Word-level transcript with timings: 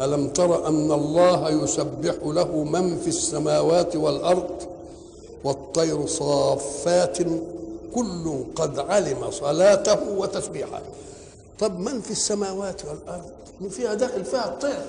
ألم 0.00 0.28
تر 0.28 0.68
أن 0.68 0.92
الله 0.92 1.50
يسبح 1.50 2.14
له 2.24 2.64
من 2.64 2.98
في 2.98 3.08
السماوات 3.08 3.96
والأرض 3.96 4.62
والطير 5.44 6.06
صافات 6.06 7.18
كل 7.94 8.44
قد 8.56 8.78
علم 8.78 9.30
صلاته 9.30 10.10
وتسبيحه. 10.10 10.82
طب 11.58 11.78
من 11.78 12.00
في 12.00 12.10
السماوات 12.10 12.82
والأرض؟ 12.84 13.30
فيها 13.70 13.94
داخل 13.94 14.24
فيها 14.24 14.44
الطير. 14.44 14.84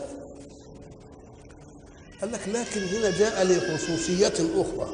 قال 2.22 2.32
لك 2.32 2.48
لكن 2.48 2.82
هنا 2.84 3.18
جاء 3.18 3.44
لخصوصية 3.44 4.34
أخرى. 4.62 4.90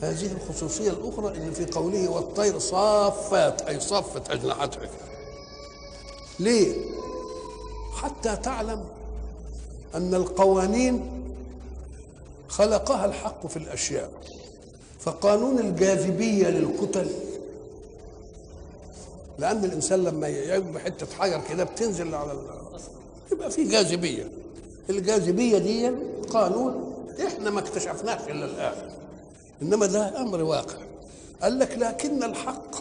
هذه 0.00 0.30
الخصوصية 0.32 0.90
الأخرى 0.90 1.28
اللي 1.38 1.52
في 1.52 1.66
قوله 1.66 2.08
والطير 2.08 2.58
صافات 2.58 3.62
أي 3.62 3.80
صفت 3.80 4.30
أجنحتها 4.30 4.88
ليه؟ 6.40 6.74
حتى 7.94 8.36
تعلم 8.36 8.84
أن 9.94 10.14
القوانين 10.14 11.10
خلقها 12.48 13.04
الحق 13.06 13.46
في 13.46 13.56
الأشياء 13.56 14.10
فقانون 15.00 15.58
الجاذبية 15.58 16.48
للكتل 16.48 17.10
لأن 19.38 19.64
الإنسان 19.64 20.04
لما 20.04 20.28
يجيب 20.28 20.78
حتة 20.78 21.06
حجر 21.18 21.40
كده 21.48 21.64
بتنزل 21.64 22.14
على. 22.14 22.32
يبقى 23.32 23.50
في 23.50 23.64
جاذبية 23.64 24.28
الجاذبية 24.90 25.58
دي 25.58 25.88
قانون 26.30 26.92
إحنا 27.26 27.50
ما 27.50 27.60
اكتشفناش 27.60 28.20
إلا 28.28 28.44
الآن 28.44 28.90
إنما 29.62 29.86
ده 29.86 30.20
أمر 30.22 30.42
واقع 30.42 30.76
قال 31.42 31.58
لك 31.58 31.78
لكن 31.78 32.22
الحق 32.22 32.76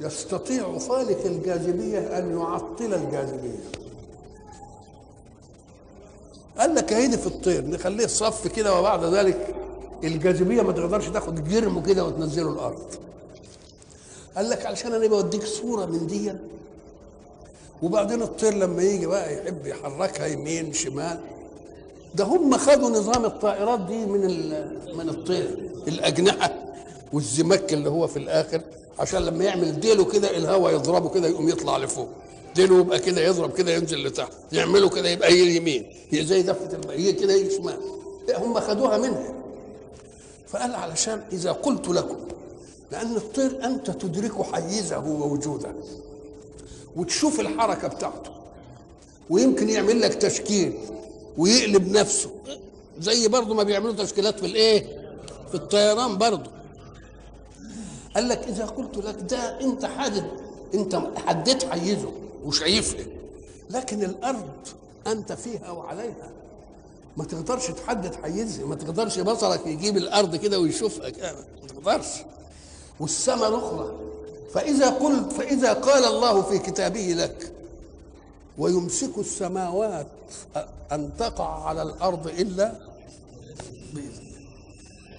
يستطيع 0.00 0.78
خالق 0.78 1.24
الجاذبية 1.24 2.18
أن 2.18 2.38
يعطل 2.38 2.94
الجاذبية 2.94 3.58
قال 6.68 6.76
لك 6.76 6.92
هيدي 6.92 7.18
في 7.18 7.26
الطير 7.26 7.66
نخليه 7.66 8.06
صف 8.06 8.46
كده 8.46 8.78
وبعد 8.78 9.04
ذلك 9.04 9.54
الجاذبية 10.04 10.62
ما 10.62 10.72
تقدرش 10.72 11.08
تاخد 11.08 11.48
جرمه 11.48 11.82
كده 11.82 12.04
وتنزله 12.04 12.52
الأرض. 12.52 12.82
قال 14.36 14.50
لك 14.50 14.66
علشان 14.66 14.92
أنا 14.92 15.06
بوديك 15.06 15.44
صورة 15.44 15.86
من 15.86 16.06
دي. 16.06 16.32
وبعدين 17.82 18.22
الطير 18.22 18.54
لما 18.54 18.82
يجي 18.82 19.06
بقى 19.06 19.34
يحب 19.34 19.66
يحركها 19.66 20.26
يمين 20.26 20.72
شمال. 20.72 21.20
ده 22.14 22.24
هم 22.24 22.56
خدوا 22.56 22.90
نظام 22.90 23.24
الطائرات 23.24 23.80
دي 23.80 24.06
من 24.06 24.20
من 24.96 25.08
الطير 25.08 25.70
الأجنحة 25.88 26.54
والزمك 27.12 27.72
اللي 27.72 27.90
هو 27.90 28.06
في 28.06 28.16
الآخر 28.18 28.60
عشان 28.98 29.22
لما 29.22 29.44
يعمل 29.44 29.80
ديله 29.80 30.04
كده 30.04 30.36
الهواء 30.36 30.74
يضربه 30.74 31.08
كده 31.08 31.28
يقوم 31.28 31.48
يطلع 31.48 31.76
لفوق. 31.78 32.08
ديله 32.54 32.80
يبقى 32.80 32.98
كده 32.98 33.20
يضرب 33.20 33.52
كده 33.56 33.72
ينزل 33.72 34.04
لتحت 34.06 34.32
يعملوا 34.52 34.88
كده 34.90 35.08
يبقى 35.08 35.32
يجي 35.32 35.56
يمين 35.56 35.86
زي 36.12 36.42
دفة 36.42 36.76
الماء 36.76 37.00
يجي 37.00 37.12
كده 37.12 37.32
يجي 37.32 37.50
شمال. 37.56 37.78
هم 38.36 38.60
خدوها 38.60 38.98
منها. 38.98 39.34
فقال 40.48 40.74
علشان 40.74 41.22
إذا 41.32 41.52
قلت 41.52 41.88
لكم 41.88 42.16
لأن 42.92 43.16
الطير 43.16 43.64
أنت 43.64 43.90
تدرك 43.90 44.42
حيزه 44.42 44.98
ووجوده 44.98 45.72
وتشوف 46.96 47.40
الحركة 47.40 47.88
بتاعته 47.88 48.30
ويمكن 49.30 49.68
يعمل 49.68 50.00
لك 50.00 50.14
تشكيل 50.14 50.72
ويقلب 51.38 51.88
نفسه. 51.92 52.30
زي 53.00 53.28
برضه 53.28 53.54
ما 53.54 53.62
بيعملوا 53.62 53.94
تشكيلات 53.94 54.40
في 54.40 54.46
الإيه؟ 54.46 54.98
في 55.48 55.54
الطيران 55.54 56.18
برضه. 56.18 56.50
قال 58.14 58.28
لك 58.28 58.48
إذا 58.48 58.64
قلت 58.66 58.96
لك 58.96 59.16
ده 59.30 59.60
أنت 59.60 59.84
حادد 59.84 60.24
أنت 60.74 61.02
حددت 61.26 61.64
حيزه. 61.64 62.12
وشايفها 62.44 63.06
لكن 63.70 64.02
الأرض 64.02 64.50
أنت 65.06 65.32
فيها 65.32 65.70
وعليها. 65.70 66.30
ما 67.16 67.24
تقدرش 67.24 67.66
تحدد 67.70 68.14
حيزها 68.14 68.66
ما 68.66 68.74
تقدرش 68.74 69.18
بصرك 69.18 69.66
يجيب 69.66 69.96
الأرض 69.96 70.36
كده 70.36 70.60
ويشوفها 70.60 71.08
كده 71.10 71.32
ما 71.32 71.68
تقدرش. 71.68 72.06
والسماء 73.00 73.48
الأخرى. 73.48 73.92
فإذا 74.54 74.90
قلت 74.90 75.32
فإذا 75.32 75.72
قال 75.72 76.04
الله 76.04 76.42
في 76.42 76.58
كتابه 76.58 77.00
لك 77.18 77.52
ويمسك 78.58 79.18
السماوات 79.18 80.06
أن 80.92 81.10
تقع 81.18 81.64
على 81.64 81.82
الأرض 81.82 82.26
إلا 82.26 82.72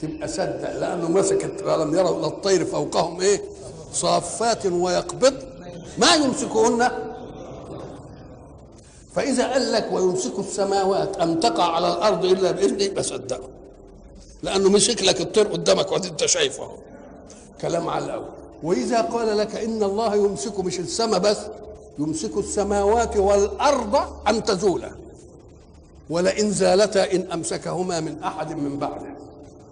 تبقى 0.01 0.27
صدق 0.27 0.77
لأنه 0.79 1.09
مسكت 1.09 1.63
ولم 1.63 1.95
يروا 1.95 2.19
إلى 2.19 2.27
الطير 2.27 2.65
فوقهم 2.65 3.21
إيه؟ 3.21 3.41
صافات 3.93 4.65
ويقبض. 4.65 5.33
ما 5.97 6.15
يمسكهن. 6.15 7.08
فإذا 9.15 9.47
قال 9.53 9.71
لك 9.71 9.87
ويمسك 9.91 10.39
السماوات 10.39 11.17
أن 11.17 11.39
تقع 11.39 11.63
على 11.75 11.87
الأرض 11.87 12.25
إلا 12.25 12.51
بإذنه 12.51 12.83
يبقى 12.83 13.03
صدقه 13.03 13.49
لأنه 14.43 14.69
مسك 14.69 15.03
لك 15.03 15.21
الطير 15.21 15.47
قدامك 15.47 15.91
وأنت 15.91 16.05
أنت 16.05 16.25
شايفه. 16.25 16.63
أهو 16.63 16.75
كلام 17.61 17.89
على 17.89 18.05
الأول. 18.05 18.25
وإذا 18.63 19.01
قال 19.01 19.37
لك 19.37 19.55
إن 19.55 19.83
الله 19.83 20.15
يمسك 20.15 20.59
مش 20.59 20.79
السماء 20.79 21.19
بس 21.19 21.37
يمسك 21.99 22.37
السماوات 22.37 23.17
والأرض 23.17 23.95
أن 24.27 24.43
تزولا. 24.43 24.91
ولئن 26.09 26.51
زالتا 26.51 27.11
إن 27.13 27.31
أمسكهما 27.31 27.99
من 27.99 28.23
أحد 28.23 28.57
من 28.57 28.79
بعده. 28.79 29.15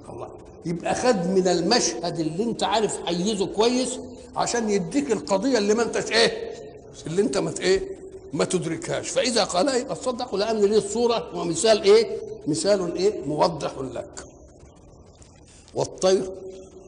الله. 0.09 0.27
يبقى 0.65 0.95
خد 0.95 1.27
من 1.27 1.47
المشهد 1.47 2.19
اللي 2.19 2.43
أنت 2.43 2.63
عارف 2.63 2.97
حيزه 3.05 3.45
كويس 3.45 3.99
عشان 4.35 4.69
يديك 4.69 5.11
القضية 5.11 5.57
اللي 5.57 5.73
ما 5.73 5.83
أنتش 5.83 6.11
إيه 6.11 6.51
اللي 7.07 7.21
أنت 7.21 7.37
ما 7.37 7.53
إيه 7.59 7.97
ما 8.33 8.45
تدركهاش. 8.45 9.09
فإذا 9.09 9.43
قالها 9.43 9.75
يبقى 9.75 9.95
تصدق 9.95 10.35
لأن 10.35 10.61
ليه 10.61 10.77
الصورة 10.77 11.35
ومثال 11.35 11.83
إيه؟ 11.83 12.17
مثال 12.47 12.95
إيه؟ 12.95 13.25
موضح 13.25 13.71
لك. 13.93 14.25
والطير 15.75 16.31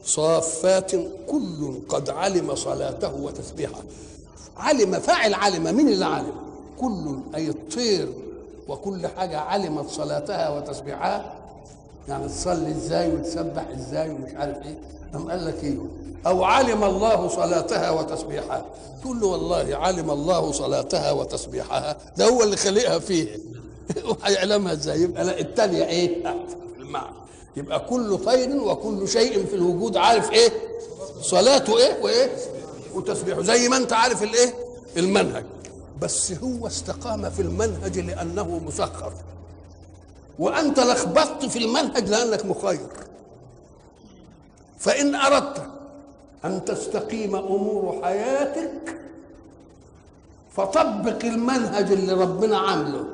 صافات 0.04 0.90
كل 1.28 1.78
قد 1.88 2.10
علم 2.10 2.54
صلاته 2.54 3.14
وتسبيحه. 3.14 3.82
علم 4.56 5.00
فاعل 5.00 5.34
علم. 5.34 5.76
مين 5.76 5.88
اللي 5.88 6.04
علم؟ 6.04 6.32
كل 6.80 7.18
أي 7.34 7.48
الطير 7.48 8.08
وكل 8.68 9.06
حاجة 9.06 9.38
علمت 9.38 9.88
صلاتها 9.90 10.48
وتسبيحها. 10.48 11.34
يعني 12.08 12.28
تصلي 12.28 12.70
إزاي 12.70 13.12
وتسبح 13.14 13.68
إزاي 13.68 14.10
ومش 14.10 14.30
عارف 14.34 14.56
إيه. 14.56 14.78
قام 15.12 15.30
قال 15.30 15.46
لك 15.46 15.64
إيه؟ 15.64 15.78
أو 16.26 16.44
علم 16.44 16.84
الله 16.84 17.28
صلاتها 17.28 17.90
وتسبيحها. 17.90 18.64
تقول 19.02 19.20
له 19.20 19.26
والله 19.26 19.76
علم 19.76 20.10
الله 20.10 20.52
صلاتها 20.52 21.12
وتسبيحها. 21.12 21.96
ده 22.16 22.28
هو 22.28 22.42
اللي 22.42 22.56
خلقها 22.56 22.98
فيه. 22.98 23.38
وهيعلمها 24.08 24.72
إزاي؟ 24.72 25.02
يبقى 25.02 25.24
لا 25.24 25.40
الثانية 25.40 25.84
إيه؟ 25.84 26.34
المعنى. 26.78 27.16
يبقى 27.56 27.80
كل 27.80 28.18
طير 28.18 28.56
وكل 28.56 29.08
شيء 29.08 29.46
في 29.46 29.54
الوجود. 29.54 29.96
عارف 29.96 30.32
إيه؟ 30.32 30.52
صلاته 31.22 31.78
إيه؟ 31.78 32.02
وإيه؟ 32.02 32.30
وتسبيحه. 32.94 33.42
زي 33.42 33.68
ما 33.68 33.76
أنت 33.76 33.92
عارف 33.92 34.22
الإيه؟ 34.22 34.54
المنهج. 34.96 35.44
بس 36.00 36.32
هو 36.32 36.66
استقام 36.66 37.30
في 37.30 37.42
المنهج 37.42 37.98
لأنه 37.98 38.60
مسخر. 38.66 39.12
وأنت 40.38 40.80
لخبطت 40.80 41.44
في 41.44 41.58
المنهج 41.58 42.08
لأنك 42.08 42.46
مخير. 42.46 42.88
فإن 44.78 45.14
أردت 45.14 45.79
أن 46.44 46.64
تستقيم 46.64 47.36
أمور 47.36 48.00
حياتك 48.02 48.96
فطبق 50.56 51.24
المنهج 51.24 51.92
اللي 51.92 52.12
ربنا 52.12 52.58
عامله. 52.58 53.04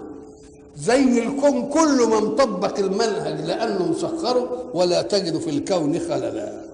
زي 0.77 1.19
الكون 1.27 1.69
كله 1.69 2.09
ما 2.09 2.21
مطبق 2.21 2.79
المنهج 2.79 3.41
لأنه 3.41 3.87
مسخره 3.87 4.71
ولا 4.75 5.03
تجد 5.03 5.39
في 5.39 5.51
الكون 5.51 5.99
خللا. 5.99 6.65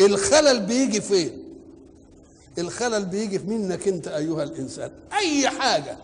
الخلل 0.00 0.60
بيجي 0.60 1.00
فين؟ 1.00 1.42
الخلل 2.58 3.04
بيجي 3.04 3.38
منك 3.38 3.88
أنت 3.88 4.08
أيها 4.08 4.42
الإنسان. 4.42 4.90
أي 5.18 5.48
حاجة 5.48 5.96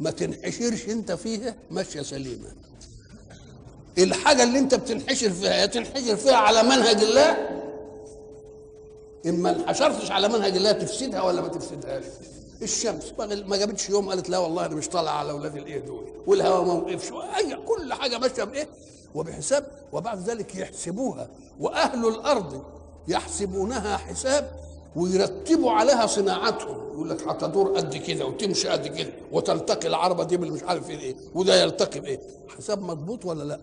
ما 0.00 0.10
تنحشرش 0.10 0.88
أنت 0.88 1.12
فيها 1.12 1.54
ماشية 1.70 2.02
سليمة. 2.02 2.48
الحاجة 3.98 4.42
اللي 4.42 4.58
أنت 4.58 4.74
بتنحشر 4.74 5.30
فيها 5.30 5.54
يا 5.54 5.66
تنحشر 5.66 6.16
فيها 6.16 6.36
على 6.36 6.62
منهج 6.62 7.02
الله 7.02 7.59
إما 9.26 9.50
انحشرتش 9.50 10.10
على 10.10 10.28
منهج 10.28 10.56
الله 10.56 10.72
تفسدها 10.72 11.22
ولا 11.22 11.40
ما 11.40 11.48
تفسدهاش. 11.48 12.04
الشمس 12.62 13.12
ما 13.46 13.56
جابتش 13.56 13.90
يوم 13.90 14.08
قالت 14.08 14.30
لا 14.30 14.38
والله 14.38 14.66
أنا 14.66 14.74
مش 14.74 14.88
طالعه 14.88 15.12
على 15.12 15.30
أولاد 15.30 15.56
الإيه 15.56 15.78
دول. 15.78 16.04
والهواء 16.26 16.64
ما 16.64 16.72
وقفش. 16.72 17.10
كل 17.66 17.92
حاجة 17.92 18.18
ماشية 18.18 18.44
بإيه؟ 18.44 18.68
وبحساب. 19.14 19.66
وبعد 19.92 20.18
ذلك 20.30 20.54
يحسبوها. 20.54 21.28
وأهل 21.60 22.08
الأرض 22.08 22.62
يحسبونها 23.08 23.96
حساب 23.96 24.50
ويرتبوا 24.96 25.70
عليها 25.72 26.06
صناعتهم. 26.06 26.90
يقول 26.92 27.10
لك 27.10 27.28
هتدور 27.28 27.76
قد 27.76 27.96
كده 27.96 28.26
وتمشي 28.26 28.68
قد 28.68 28.86
كده 28.86 29.12
وتلتقي 29.32 29.88
العربة 29.88 30.24
دي 30.24 30.36
بالمش 30.36 30.62
عارف 30.62 30.90
إيه. 30.90 31.16
وده 31.34 31.62
يلتقي 31.62 32.00
بإيه؟ 32.00 32.20
حساب 32.58 32.82
مضبوط 32.82 33.24
ولا 33.24 33.44
لأ؟ 33.44 33.60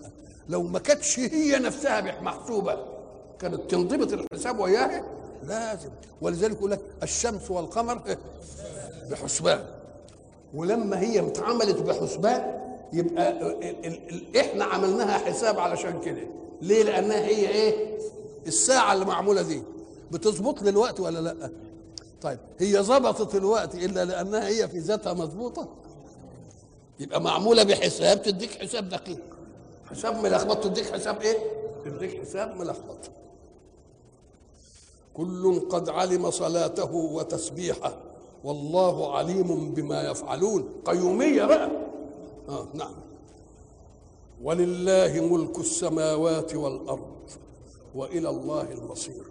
لو 0.49 0.63
ما 0.63 0.79
كانتش 0.79 1.19
هي 1.19 1.59
نفسها 1.59 2.21
محسوبه 2.21 2.77
كانت 3.39 3.71
تنضبط 3.71 4.13
الحساب 4.13 4.59
وياها 4.59 5.03
لازم. 5.43 5.89
ولذلك 6.21 6.51
يقول 6.57 6.71
لك 6.71 6.81
الشمس 7.03 7.51
والقمر؟ 7.51 8.01
بحسبان. 9.09 9.65
ولما 10.53 10.99
هي 10.99 11.27
اتعملت 11.27 11.77
بحسبان 11.81 12.61
يبقى 12.93 13.33
إحنا 14.39 14.65
عملناها 14.65 15.17
حساب 15.17 15.59
علشان 15.59 15.99
كده. 16.01 16.27
ليه؟ 16.61 16.83
لأنها 16.83 17.17
هي 17.25 17.49
إيه؟ 17.49 17.97
الساعة 18.47 18.93
اللي 18.93 19.05
معمولة 19.05 19.41
دي. 19.41 19.63
بتظبط 20.11 20.61
لي 20.61 20.69
الوقت 20.69 20.99
ولا 20.99 21.19
لأ؟ 21.19 21.49
طيب 22.21 22.39
هي 22.59 22.81
ظبطت 22.81 23.35
الوقت 23.35 23.75
إلا 23.75 24.05
لأنها 24.05 24.47
هي 24.47 24.67
في 24.67 24.79
ذاتها 24.79 25.13
مظبوطة؟ 25.13 25.67
يبقى 26.99 27.21
معمولة 27.21 27.63
بحساب 27.63 28.21
تديك 28.21 28.51
حساب 28.51 28.89
دقيق. 28.89 29.19
حساب 29.91 30.23
ملخبط 30.23 30.63
تديك 30.63 30.93
حساب 30.93 31.21
إيه؟ 31.21 31.37
تديك 31.85 32.21
حساب 32.21 32.55
ملخبط. 32.55 32.97
كل 35.17 35.59
قد 35.69 35.89
علم 35.89 36.31
صلاته 36.31 36.95
وتسبيحه 36.95 37.97
والله 38.43 39.15
عليم 39.15 39.73
بما 39.73 40.01
يفعلون. 40.11 40.69
قيومية 40.85 41.45
بقى. 41.45 41.71
آه 42.49 42.67
نعم. 42.73 42.93
ولله 44.43 45.27
ملك 45.31 45.59
السماوات 45.59 46.55
والأرض 46.55 47.29
وإلى 47.95 48.29
الله 48.29 48.71
المصير. 48.71 49.23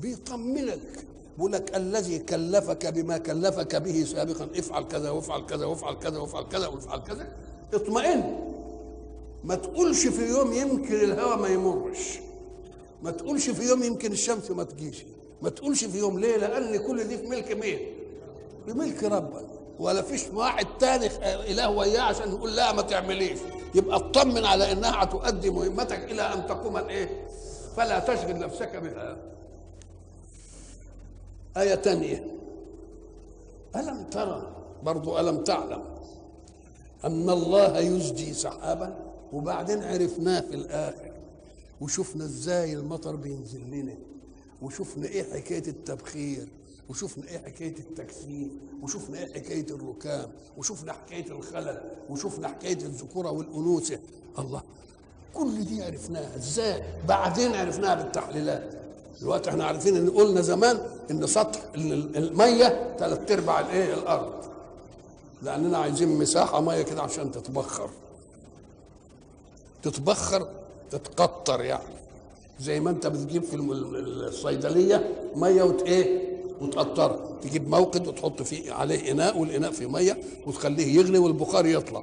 بيطمنك 0.00 1.04
بيقول 1.36 1.52
لك 1.52 1.76
الذي 1.76 2.18
كلفك 2.18 2.86
بما 2.86 3.18
كلفك 3.18 3.76
به 3.76 4.04
سابقا 4.04 4.48
افعل 4.56 4.84
كذا 4.84 5.10
وافعل 5.10 5.46
كذا 5.46 5.66
وافعل 5.66 5.94
كذا 5.94 6.18
وافعل 6.18 6.44
كذا 6.44 6.66
وافعل 6.66 6.98
كذا. 6.98 7.32
اطمئن. 7.74 8.38
ما 9.44 9.54
تقولش 9.54 10.06
في 10.06 10.28
يوم 10.28 10.52
يمكن 10.52 10.94
الهوى 10.94 11.36
ما 11.36 11.48
يمرش. 11.48 12.20
ما 13.02 13.10
تقولش 13.10 13.50
في 13.50 13.68
يوم 13.68 13.82
يمكن 13.82 14.12
الشمس 14.12 14.50
ما 14.50 14.64
تجيش. 14.64 15.04
ما 15.42 15.50
تقولش 15.50 15.84
في 15.84 15.98
يوم 15.98 16.18
ليه 16.18 16.36
لأن 16.36 16.76
كل 16.86 17.04
دي 17.04 17.18
في 17.18 17.26
ملك 17.26 17.52
مين؟ 17.52 17.78
بملك 18.66 19.04
ربك. 19.04 19.46
ولا 19.78 20.02
فيش 20.02 20.26
واحد 20.34 20.66
تاني 20.80 21.06
إله 21.24 21.70
وياه 21.70 22.00
عشان 22.00 22.28
يقول 22.28 22.56
لا 22.56 22.72
ما 22.72 22.82
تعمليش. 22.82 23.38
يبقى 23.74 23.96
اطمن 23.96 24.44
على 24.44 24.72
إنها 24.72 25.02
هتؤدي 25.02 25.50
مهمتك 25.50 26.04
إلى 26.04 26.22
أن 26.22 26.46
تقوم 26.46 26.76
الإيه؟ 26.76 27.26
فلا 27.76 27.98
تشغل 27.98 28.38
نفسك 28.38 28.76
بها. 28.76 29.16
آية 31.56 31.74
تانية. 31.74 32.24
ألم 33.76 34.04
ترى؟ 34.10 34.52
برضو 34.82 35.18
ألم 35.20 35.44
تعلم. 35.44 35.82
أن 37.04 37.30
الله 37.30 37.78
يزجي 37.78 38.34
سحابا 38.34 38.96
وبعدين 39.32 39.82
عرفناه 39.82 40.40
في 40.40 40.54
الآخر. 40.54 41.07
وشفنا 41.80 42.24
إزاي 42.24 42.72
المطر 42.72 43.16
بينزل 43.16 43.70
لنا 43.70 43.94
وشفنا 44.62 45.06
إيه 45.06 45.32
حكاية 45.34 45.68
التبخير 45.68 46.48
وشفنا 46.88 47.28
إيه 47.28 47.38
حكاية 47.38 47.78
التكثيف 47.78 48.52
وشفنا 48.82 49.18
إيه 49.18 49.34
حكاية 49.34 49.66
الركام 49.70 50.30
وشفنا 50.56 50.92
حكاية 50.92 51.26
الخلل 51.26 51.80
وشفنا 52.10 52.48
حكاية 52.48 52.72
الذكورة 52.78 53.30
والأنوثة. 53.30 53.98
الله 54.38 54.62
كل 55.34 55.64
دي 55.64 55.82
عرفناها. 55.82 56.36
إزاي؟ 56.36 56.82
بعدين 57.08 57.54
عرفناها 57.54 57.94
بالتحليلات. 57.94 58.74
دلوقتي 59.20 59.50
إحنا 59.50 59.64
عارفين 59.64 59.96
إن 59.96 60.10
قلنا 60.10 60.40
زمان 60.40 60.80
إن 61.10 61.26
سطح 61.26 61.60
المية 61.74 62.96
ثلاث 62.98 63.30
أرباع 63.32 63.60
الإيه؟ 63.60 63.94
الأرض. 63.94 64.44
لأننا 65.42 65.78
عايزين 65.78 66.08
مساحة 66.18 66.60
مية 66.60 66.82
كده 66.82 67.02
عشان 67.02 67.32
تتبخر. 67.32 67.90
تتبخر 69.82 70.48
تتقطر 70.90 71.64
يعني. 71.64 71.98
زي 72.60 72.80
ما 72.80 72.90
انت 72.90 73.06
بتجيب 73.06 73.42
في 73.42 73.56
الصيدلية 73.56 75.12
مية 75.36 75.62
وت 75.62 75.82
إيه 75.82 76.28
وتقطرها 76.60 77.20
تجيب 77.42 77.68
موقد 77.68 78.06
وتحط 78.08 78.42
فيه 78.42 78.72
عليه 78.72 79.10
إناء 79.12 79.38
والإناء 79.38 79.70
فيه 79.70 79.86
مية 79.90 80.18
وتخليه 80.46 80.96
يغلي 80.96 81.18
والبخار 81.18 81.66
يطلع. 81.66 82.02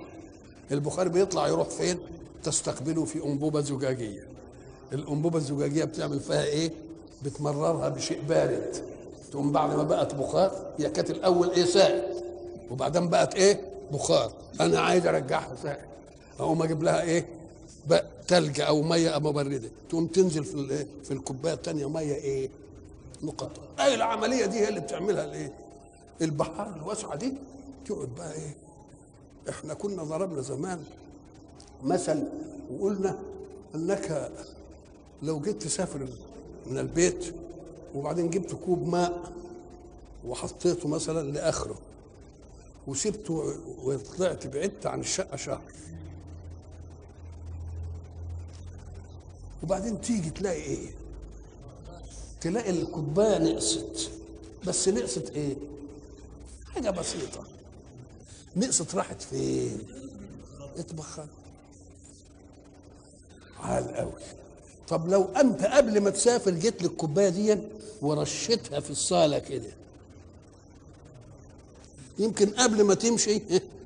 البخار 0.71 1.07
بيطلع 1.07 1.47
يروح 1.47 1.69
فين؟ 1.69 1.97
تستقبله 2.43 3.05
في 3.05 3.23
أنبوبة 3.25 3.61
زجاجية. 3.61 4.27
الأنبوبة 4.93 5.37
الزجاجية 5.37 5.83
بتعمل 5.83 6.19
فيها 6.19 6.43
إيه؟ 6.43 6.71
بتمررها 7.23 7.89
بشيء 7.89 8.21
بارد. 8.29 8.75
تقوم 9.31 9.51
بعد 9.51 9.75
ما 9.75 9.83
بقت 9.83 10.15
بخار 10.15 10.51
هي 10.77 10.89
كانت 10.89 11.09
الأول 11.09 11.49
إيه؟ 11.51 11.65
سائل 11.65 12.03
وبعدين 12.71 13.09
بقت 13.09 13.35
إيه؟ 13.35 13.61
بخار. 13.91 14.31
أنا 14.61 14.79
عايز 14.79 15.07
أرجعها 15.07 15.55
سائل 15.63 15.85
أقوم 16.39 16.63
أجيب 16.63 16.83
لها 16.83 17.01
إيه؟ 17.01 17.25
بقى 17.87 18.05
تلج 18.27 18.61
أو 18.61 18.81
مية 18.81 19.17
مبرده 19.19 19.69
تقوم 19.89 20.07
تنزل 20.07 20.43
في 20.43 20.53
الايه 20.53 20.87
في 21.03 21.11
الكوباية 21.11 21.53
الثانية 21.53 21.89
مية 21.89 22.13
إيه؟ 22.15 22.49
مقطعه 23.23 23.85
أي 23.85 23.95
العملية 23.95 24.45
دي 24.45 24.57
هي 24.59 24.69
اللي 24.69 24.79
بتعملها 24.79 25.23
الايه 25.25 25.53
البحار 26.21 26.75
الواسعة 26.75 27.15
دي. 27.15 27.33
تقعد 27.85 28.09
بقى 28.17 28.33
إيه؟ 28.33 28.55
إحنا 29.49 29.73
كنا 29.73 30.03
ضربنا 30.03 30.41
زمان 30.41 30.83
مثل 31.83 32.23
وقلنا 32.79 33.19
إنك 33.75 34.31
لو 35.23 35.39
جيت 35.39 35.63
تسافر 35.63 36.07
من 36.67 36.77
البيت 36.77 37.35
وبعدين 37.95 38.29
جبت 38.29 38.55
كوب 38.65 38.87
ماء 38.87 39.31
وحطيته 40.27 40.87
مثلا 40.89 41.31
لآخره 41.31 41.75
وسبته 42.87 43.53
وطلعت 43.83 44.47
بعدت 44.47 44.85
عن 44.85 44.99
الشقة 44.99 45.35
شهر 45.37 45.61
وبعدين 49.65 50.01
تيجي 50.01 50.29
تلاقي 50.29 50.61
إيه؟ 50.61 50.95
تلاقي 52.41 52.69
الكوباية 52.69 53.37
نقصت. 53.37 54.11
بس 54.67 54.89
نقصت 54.89 55.29
إيه؟ 55.29 55.55
حاجة 56.73 56.89
بسيطة. 56.89 57.43
نقصت 58.55 58.95
راحت 58.95 59.21
فين؟ 59.21 59.77
اتبخرت 60.77 61.29
عال 63.59 63.95
قوي 63.95 64.11
طب 64.87 65.09
لو 65.09 65.23
أنت 65.23 65.63
قبل 65.65 66.01
ما 66.01 66.09
تسافر 66.09 66.51
جيت 66.51 66.83
للكوباية 66.83 67.29
دي 67.29 67.57
ورشيتها 68.01 68.79
في 68.79 68.89
الصالة 68.89 69.39
كده 69.39 69.69
يمكن 72.19 72.49
قبل 72.49 72.83
ما 72.83 72.93
تمشي 72.93 73.41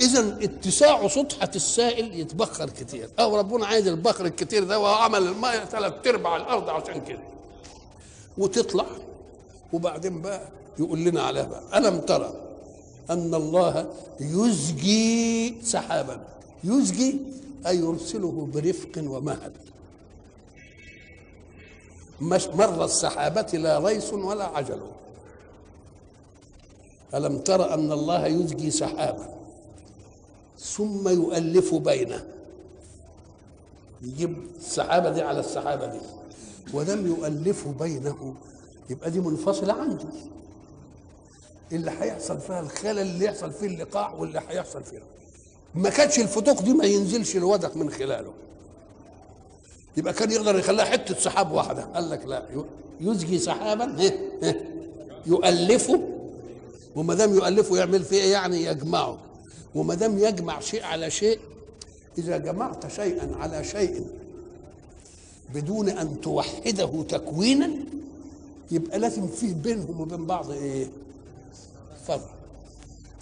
اذا 0.00 0.44
اتساع 0.44 1.08
سطحة 1.08 1.50
السائل 1.56 2.20
يتبخر 2.20 2.70
كتير. 2.70 3.10
أو 3.18 3.36
ربنا 3.36 3.66
عايز 3.66 3.86
البخر 3.86 4.26
الكتير 4.26 4.64
ده 4.64 4.78
وعمل 4.80 5.22
الماء 5.22 5.64
ثلاث 5.64 6.06
أرباع 6.06 6.36
الأرض 6.36 6.68
عشان 6.68 7.04
كده. 7.04 7.22
وتطلع 8.38 8.86
وبعدين 9.72 10.22
بقى 10.22 10.48
يقول 10.78 10.98
لنا 11.04 11.22
عليها 11.22 11.44
بقى 11.44 11.78
ألم 11.78 12.00
ترى 12.00 12.34
أن 13.10 13.34
الله 13.34 13.92
يزجي 14.20 15.54
سحابا؟ 15.62 16.20
يزجي 16.64 17.16
أي 17.66 17.76
يرسله 17.78 18.48
برفق 18.54 18.90
ومهل 18.98 19.52
مش 22.20 22.46
مر 22.46 22.84
السحابة 22.84 23.46
لا 23.58 23.78
ريس 23.78 24.12
ولا 24.12 24.44
عجل. 24.44 24.80
ألم 27.14 27.38
تر 27.38 27.74
أن 27.74 27.92
الله 27.92 28.26
يزجي 28.26 28.70
سحابا؟ 28.70 29.39
ثم 30.62 31.08
يؤلف 31.08 31.74
بينه. 31.74 32.26
يجيب 34.02 34.36
السحابة 34.58 35.10
دي 35.10 35.22
على 35.22 35.40
السحابة 35.40 35.86
دي. 35.86 36.00
ولم 36.74 37.06
يؤلف 37.06 37.68
بينه. 37.68 38.34
يبقى 38.90 39.10
دي 39.10 39.20
منفصلة 39.20 39.72
عنده. 39.72 40.04
اللي 41.72 41.90
هيحصل 41.90 42.40
فيها؟ 42.40 42.60
الخلل 42.60 42.98
اللي 42.98 43.24
يحصل 43.24 43.52
فيه 43.52 43.66
اللقاح 43.66 44.14
واللي 44.14 44.42
هيحصل 44.48 44.84
فيه 44.84 45.02
ما 45.74 45.90
كانش 45.90 46.18
الفتوق 46.18 46.62
دي 46.62 46.72
ما 46.72 46.84
ينزلش 46.84 47.36
الودق 47.36 47.76
من 47.76 47.90
خلاله. 47.90 48.32
يبقى 49.96 50.12
كان 50.12 50.30
يقدر 50.30 50.58
يخليها 50.58 50.84
حتة 50.84 51.14
سحاب 51.14 51.52
واحدة. 51.52 51.82
قال 51.84 52.10
لك 52.10 52.26
لا 52.26 52.42
يزجي 53.00 53.38
سحابا 53.38 53.96
يؤلفه. 55.26 56.00
وما 56.96 57.14
دام 57.14 57.34
يؤلفه 57.34 57.76
يعمل 57.76 58.02
فيه 58.02 58.16
إيه 58.22 58.32
يعني؟ 58.32 58.64
يجمعه. 58.64 59.18
وما 59.74 59.94
دام 59.94 60.18
يجمع 60.18 60.60
شيء 60.60 60.84
على 60.84 61.10
شيء 61.10 61.38
إذا 62.18 62.36
جمعت 62.36 62.92
شيئا 62.92 63.36
على 63.36 63.64
شيء 63.64 64.06
بدون 65.54 65.88
أن 65.88 66.20
توحده 66.20 67.02
تكوينا 67.08 67.70
يبقى 68.70 68.98
لازم 68.98 69.26
فيه 69.26 69.54
بينهم 69.54 70.00
وبين 70.00 70.26
بعض 70.26 70.50
إيه؟ 70.50 70.88
يحفظها 71.92 72.34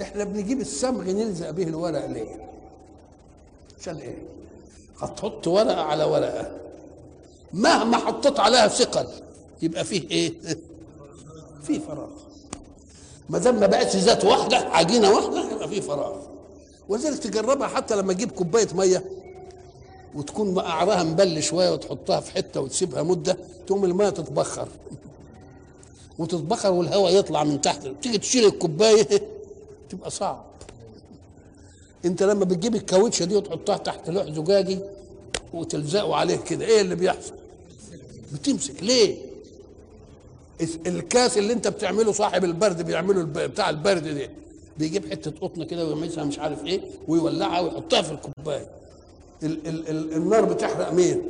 إحنا 0.03 0.25
بنجيب 0.25 0.61
الصمغ 0.61 1.03
نلزق 1.03 1.51
به 1.51 1.63
الورق 1.63 2.07
ليه؟ 2.07 2.51
عشان 3.81 3.97
إيه؟ 3.97 4.23
هتحط 5.01 5.49
ورقة 5.49 5.83
على 5.83 6.05
ورقة. 6.05 6.57
مهما 7.53 7.97
حطيت 7.97 8.41
عليها 8.41 8.69
ثقل 8.69 9.07
يبقى 9.63 9.85
فيه 9.85 10.11
إيه؟ 10.11 10.33
فيه 11.67 11.79
فراغ. 11.79 12.11
ما 13.29 13.39
دام 13.39 13.61
ما 13.61 13.67
بقتش 13.67 13.97
ذات 13.97 14.25
واحدة 14.25 14.57
عجينة 14.57 15.11
واحدة 15.11 15.53
يبقى 15.53 15.69
فيه 15.69 15.81
فراغ. 15.81 16.28
ولذلك 16.89 17.19
تجربها 17.19 17.67
حتى 17.69 17.97
لما 17.97 18.13
تجيب 18.13 18.31
كوباية 18.31 18.69
مية 18.75 19.05
وتكون 20.15 20.59
قعرها 20.59 21.03
مبل 21.03 21.43
شوية 21.43 21.73
وتحطها 21.73 22.21
في 22.21 22.33
حتة 22.33 22.61
وتسيبها 22.61 23.03
مدة 23.03 23.37
تقوم 23.67 23.85
المية 23.85 24.09
تتبخر. 24.11 24.69
وتتبخر 26.19 26.73
والهواء 26.73 27.15
يطلع 27.17 27.45
من 27.45 27.61
تحت. 27.61 27.89
تيجي 28.03 28.19
تشيل 28.19 28.45
الكوباية 28.47 29.09
تبقى 29.91 30.11
صعب. 30.11 30.45
انت 32.05 32.23
لما 32.23 32.45
بتجيب 32.45 32.75
الكاوتشة 32.75 33.25
دي 33.25 33.37
وتحطها 33.37 33.77
تحت 33.77 34.11
لوح 34.11 34.25
زجاجي 34.31 34.79
وتلزقه 35.55 36.15
عليه 36.17 36.37
كده 36.37 36.67
إيه 36.67 36.81
اللي 36.81 36.95
بيحصل؟ 36.95 37.35
بتمسك. 38.33 38.83
ليه؟ 38.83 39.17
الكاس 40.87 41.39
اللي 41.39 41.53
انت 41.53 41.69
بتعمله 41.69 42.13
صاحب 42.13 42.45
البرد 42.45 42.83
بيعمله 42.83 43.23
بتاع 43.23 43.71
البرد 43.71 44.09
ده. 44.09 44.31
بيجيب 44.79 45.11
حتة 45.11 45.31
قطن 45.41 45.65
كده 45.65 45.87
ويعملها 45.87 46.25
مش 46.25 46.39
عارف 46.39 46.65
إيه 46.65 46.81
ويولعها 47.09 47.61
ويحطها 47.61 48.03
في 48.03 48.13
الكوباية. 48.13 48.67
ال 49.43 49.67
ال 49.69 49.89
ال 49.89 50.13
النار 50.15 50.45
بتحرق 50.45 50.93
مين؟ 50.93 51.23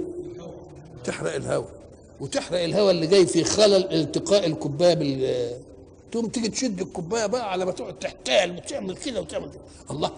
تحرق 1.05 1.35
الهواء. 1.35 1.71
وتحرق 2.21 2.61
الهواء 2.63 2.91
اللي 2.91 3.07
جاي 3.07 3.27
في 3.27 3.45
خلل 3.45 3.93
التقاء 3.93 4.47
الكوباية 4.47 4.95
بال 4.95 5.51
تقوم 6.13 6.27
تيجي 6.29 6.49
تشد 6.49 6.81
الكوباية 6.81 7.27
بقى 7.27 7.53
على 7.53 7.65
ما 7.65 7.73
تقعد 7.73 7.99
تحتال 7.99 8.57
وتعمل 8.57 8.97
كده 8.97 9.21
وتعمل 9.21 9.47
كده. 9.51 9.61
الله. 9.91 10.11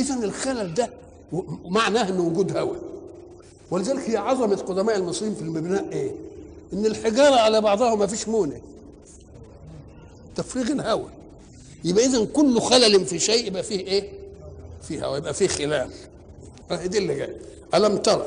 اذا 0.00 0.14
الخلل 0.14 0.74
ده 0.74 0.90
معناه 1.64 2.08
انه 2.08 2.22
وجود 2.26 2.56
هواء. 2.56 2.80
ولذلك 3.70 4.10
هي 4.10 4.16
عظمة 4.16 4.56
قدماء 4.56 4.96
المصريين 4.96 5.34
في 5.34 5.42
البناء 5.42 5.88
إيه؟ 5.92 6.10
إن 6.72 6.86
الحجارة 6.86 7.34
على 7.36 7.60
بعضها 7.60 7.94
ما 7.94 8.06
فيش 8.06 8.28
مونة. 8.28 8.60
تفريغ 10.36 10.66
الهواء. 10.72 11.10
يبقى 11.84 12.04
اذا 12.04 12.24
كل 12.24 12.60
خلل 12.60 13.06
في 13.06 13.18
شيء 13.18 13.46
يبقى 13.46 13.62
فيه 13.62 13.80
إيه؟ 13.80 14.08
فيه 14.82 15.06
هواء 15.06 15.18
يبقى 15.18 15.34
فيه 15.34 15.46
خلال 15.46 15.90
آه 16.70 16.86
دي 16.86 16.98
اللي 16.98 17.14
جاي 17.14 17.36
ألم 17.74 17.96
ترى 17.96 18.26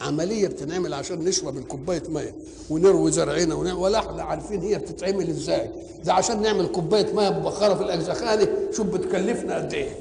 عملية 0.00 0.48
بتنعمل 0.48 0.94
عشان 0.94 1.24
نشرب 1.24 1.56
الكوباية 1.58 2.02
مية 2.08 2.34
ونروي 2.70 3.10
زرعنا 3.12 3.54
ولا 3.54 3.98
إحنا 3.98 4.22
عارفين 4.22 4.60
هي 4.60 4.78
بتتعمل 4.78 5.28
إزاي. 5.28 5.70
ده 6.04 6.12
عشان 6.12 6.42
نعمل 6.42 6.66
كوباية 6.66 7.12
مية 7.12 7.30
مبخره 7.30 7.74
في 7.74 7.82
الاجزخانه 7.82 8.48
شوف 8.76 8.86
بتكلفنا 8.86 9.54
قد 9.56 9.74
إيه. 9.74 9.96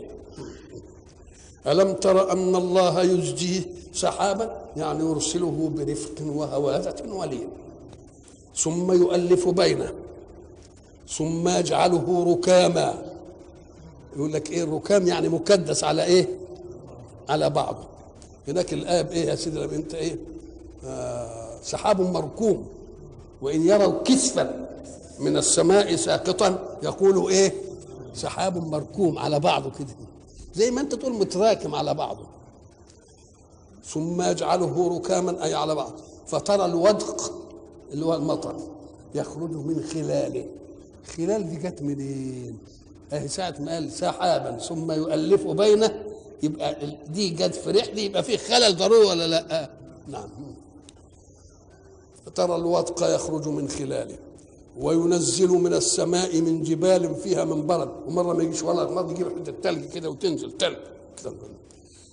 ألم 1.67 1.93
تر 1.93 2.31
أن 2.31 2.55
الله 2.55 3.01
يزجي 3.03 3.63
سحابا؟ 3.93 4.61
يعني 4.77 5.03
يرسله 5.03 5.71
برفق 5.75 6.15
وهوازة 6.25 6.95
ولين 7.07 7.47
ثم 8.55 8.91
يؤلف 8.91 9.49
بينه. 9.49 9.93
ثم 11.17 11.47
يجعله 11.47 12.33
ركاما. 12.33 13.03
يقول 14.15 14.33
لك 14.33 14.51
إيه 14.51 14.63
الركام 14.63 15.07
يعني 15.07 15.29
مكدس 15.29 15.83
على 15.83 16.03
إيه؟ 16.03 16.27
على 17.29 17.49
بعضه 17.49 17.83
هناك 18.47 18.73
الآية 18.73 19.09
إيه 19.09 19.25
يا 19.25 19.35
سيدي؟ 19.35 19.59
لما 19.59 19.75
أنت 19.75 19.93
إيه؟ 19.93 20.17
آه 20.85 21.61
سحاب 21.63 22.01
مركوم 22.01 22.67
وإن 23.41 23.67
يروا 23.67 24.03
كسفا 24.03 24.69
من 25.19 25.37
السماء 25.37 25.95
ساقطا 25.95 26.77
يقولوا 26.83 27.29
إيه؟ 27.29 27.53
سحاب 28.13 28.67
مركوم 28.67 29.19
على 29.19 29.39
بعضه 29.39 29.71
كده. 29.79 29.95
زي 30.55 30.71
ما 30.71 30.81
أنت 30.81 30.95
تقول 30.95 31.13
متراكم 31.13 31.75
على 31.75 31.93
بعضه. 31.93 32.25
ثم 33.85 34.21
يجعله 34.21 34.97
ركاما 34.97 35.43
أي 35.43 35.53
على 35.53 35.75
بعض 35.75 35.91
فترى 36.27 36.65
الودق 36.65 37.33
اللي 37.91 38.05
هو 38.05 38.15
المطر 38.15 38.55
يخرج 39.15 39.51
من 39.51 39.83
خلاله. 39.93 40.45
خلال 41.05 41.49
دي 41.49 41.55
جت 41.55 41.81
منين؟ 41.81 42.57
اهي 43.13 43.27
ساعة 43.27 43.55
ما 43.59 43.71
قال 43.73 43.91
سحابا 43.91 44.57
ثم 44.57 44.91
يؤلف 44.91 45.47
بينه 45.47 46.03
يبقى 46.43 46.97
دي 47.09 47.29
جت 47.29 47.55
في 47.55 47.71
دي 47.71 48.05
يبقى 48.05 48.23
في 48.23 48.37
خلل 48.37 48.77
ضروري 48.77 49.07
ولا 49.07 49.27
لا؟ 49.27 49.69
نعم 50.07 50.29
فترى 52.25 52.55
الودق 52.55 53.15
يخرج 53.15 53.47
من 53.47 53.69
خلاله 53.69 54.17
وينزل 54.77 55.49
من 55.49 55.73
السماء 55.73 56.41
من 56.41 56.63
جبال 56.63 57.15
فيها 57.15 57.45
من 57.45 57.67
برد 57.67 57.91
ومرة 58.07 58.33
ما 58.33 58.43
يجيش 58.43 58.63
ولا 58.63 58.91
مرة 58.91 59.11
يجيب 59.11 59.39
حتة 59.39 59.51
تلج 59.61 59.85
كده 59.85 60.09
وتنزل 60.09 60.51
تلج. 60.57 60.77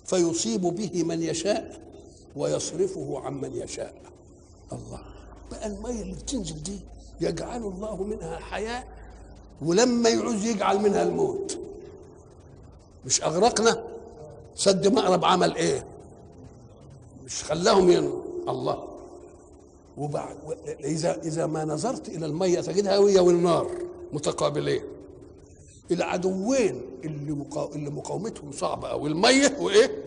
فيصيب 0.05 0.61
به 0.61 1.03
من 1.03 1.23
يشاء 1.23 1.81
ويصرفه 2.37 3.19
عن 3.21 3.41
من 3.41 3.53
يشاء 3.57 3.95
الله 4.73 5.01
بقى 5.51 5.67
المية 5.67 6.03
اللي 6.03 6.15
بتنزل 6.15 6.63
دي 6.63 6.79
يجعل 7.21 7.63
الله 7.63 8.03
منها 8.05 8.37
حياة 8.37 8.85
ولما 9.63 10.09
يعوز 10.09 10.45
يجعل 10.47 10.79
منها 10.81 11.03
الموت. 11.03 11.59
مش 13.07 13.23
أغرقنا؟ 13.23 13.85
سد 14.55 14.87
مأرب 14.87 15.25
عمل 15.25 15.55
إيه؟ 15.57 15.87
مش 17.25 17.45
خلاهم 17.45 17.91
ين... 17.91 18.11
الله. 18.49 18.85
وبعد 19.99 20.37
إذا 20.85 21.17
إذا 21.23 21.47
ما 21.47 21.65
نظرت 21.65 22.09
إلى 22.09 22.27
المية 22.27 22.61
تجدها 22.61 22.99
هي 22.99 23.19
والنار 23.19 23.71
متقابلين. 24.13 24.83
العدوين 25.91 26.83
اللي. 27.05 27.45
اللي 27.75 27.91
مقاومتهم 27.91 28.53
صعبة 28.53 28.89
قوي 28.89 29.09
المية 29.09 29.57
وإيه؟ 29.61 30.05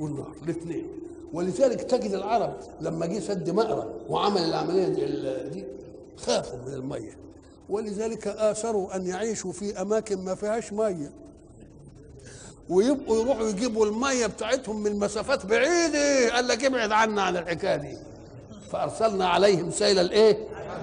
والنار 0.00 0.32
الاثنين. 0.42 0.86
ولذلك 1.32 1.80
تجد 1.80 2.12
العرب 2.12 2.54
لما 2.80 3.06
جه 3.06 3.18
سد 3.20 3.50
مأرب 3.50 3.92
وعمل 4.08 4.40
العملية 4.42 4.88
دي, 4.88 5.04
ال- 5.04 5.50
دي 5.50 5.64
خافوا 6.16 6.58
من 6.66 6.74
المية. 6.74 7.16
ولذلك 7.68 8.26
آثروا 8.28 8.96
أن 8.96 9.06
يعيشوا 9.06 9.52
في 9.52 9.80
أماكن 9.80 10.18
ما 10.24 10.34
فيهاش 10.34 10.72
مية. 10.72 11.12
ويبقوا 12.68 13.20
يروحوا 13.20 13.48
يجيبوا 13.48 13.86
المية 13.86 14.26
بتاعتهم 14.26 14.82
من 14.82 14.98
مسافات 14.98 15.46
بعيدة. 15.46 16.34
قال 16.34 16.48
لك 16.48 16.64
ابعد 16.64 16.92
عنا 16.92 17.22
عن 17.22 17.36
الحكاية 17.36 17.76
دي. 17.76 17.98
فأرسلنا 18.70 19.28
عليهم 19.28 19.70
سيل 19.70 19.98
الإيه؟ 19.98 20.38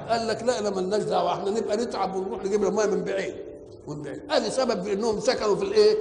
قال 0.09 0.27
لك 0.27 0.43
لا 0.43 0.61
لا 0.61 0.69
مالناش 0.69 1.03
دعوة. 1.03 1.33
إحنا 1.33 1.49
نبقى 1.51 1.77
نتعب 1.77 2.15
ونروح 2.15 2.45
نجيب 2.45 2.63
المية 2.63 2.85
من 2.85 3.03
بعيد. 3.03 3.35
من 3.87 4.01
بعيد. 4.01 4.21
هذا 4.29 4.49
سبب 4.49 4.83
في 4.83 4.93
إنهم 4.93 5.19
سكنوا 5.19 5.55
في 5.55 5.63
الإيه؟ 5.63 5.95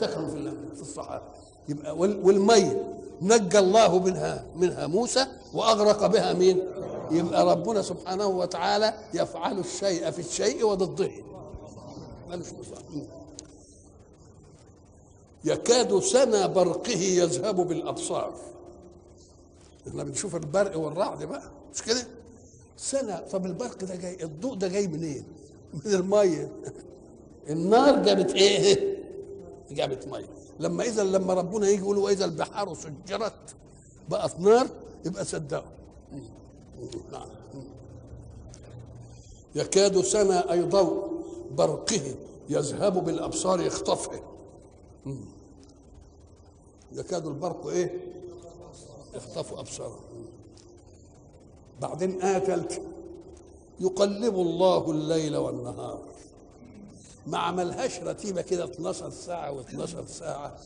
سكنوا 0.00 0.28
في 0.28 0.52
في 0.74 0.82
الصحراء. 0.82 1.22
يبقى 1.68 1.96
وال- 1.96 2.20
والمية 2.26 2.92
نجى 3.22 3.58
الله 3.58 3.98
منها 3.98 4.44
منها 4.56 4.86
موسى 4.86 5.26
وأغرق 5.54 6.06
بها 6.06 6.32
مين؟ 6.32 6.62
يبقى 7.10 7.46
ربنا 7.46 7.82
سبحانه 7.82 8.26
وتعالى 8.26 8.94
يفعل 9.14 9.58
الشيء 9.58 10.10
في 10.10 10.18
الشيء 10.18 10.66
وضده. 10.66 11.10
يكاد 15.44 15.98
سنا 15.98 16.46
برقه 16.46 16.98
يذهب 16.98 17.56
بالأبصار. 17.56 18.34
إحنا 19.88 20.04
بنشوف 20.04 20.36
البرق 20.36 20.78
والرعد 20.78 21.24
بقى 21.24 21.50
مش 21.74 21.82
كده؟ 21.82 22.06
سنة 22.76 23.20
طب 23.20 23.46
البرق 23.46 23.84
ده 23.84 23.96
جاي 23.96 24.24
الضوء 24.24 24.54
ده 24.54 24.68
جاي 24.68 24.86
منين؟ 24.86 25.24
من 25.74 25.94
المية. 25.94 26.52
النار 27.50 28.02
جابت 28.02 28.34
إيه؟ 28.34 28.96
جابت 29.70 30.08
مية. 30.08 30.28
لما 30.60 30.84
إذا 30.84 31.04
لما 31.04 31.34
ربنا 31.34 31.68
يجي 31.68 31.82
يقول 31.82 31.98
وإذا 31.98 32.24
البحار 32.24 32.74
سجرت 32.74 33.54
بقت 34.08 34.40
نار 34.40 34.66
يبقى 35.04 35.24
صدقوا. 35.24 35.70
نعم. 37.12 37.28
يكاد 39.54 40.00
سنا 40.00 40.52
اي 40.52 40.62
ضوء 40.62 41.22
برقه 41.50 42.14
يذهب 42.48 43.04
بالأبصار 43.04 43.60
يخطفه. 43.60 44.20
يكاد 46.92 47.26
البرق 47.26 47.66
إيه؟ 47.66 48.00
يخطفوا 49.14 49.60
ابصارهم 49.60 50.26
بعدين 51.80 52.22
آية 52.22 52.38
ثالثة. 52.38 52.82
يقلب 53.80 54.34
الله 54.34 54.90
الليل 54.90 55.36
والنهار. 55.36 56.02
ما 57.26 57.38
عملهاش 57.38 58.00
رتيبة 58.00 58.42
كده 58.42 58.64
12 58.64 59.10
ساعة 59.10 59.62
و12 59.62 60.06
ساعة. 60.06 60.56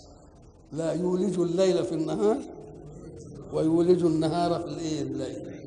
لا 0.73 0.93
يولج 0.93 1.39
الليل 1.39 1.85
في 1.85 1.93
النهار 1.93 2.39
ويولج 3.53 4.05
النهار 4.05 4.61
في 4.61 5.03
الليل. 5.03 5.60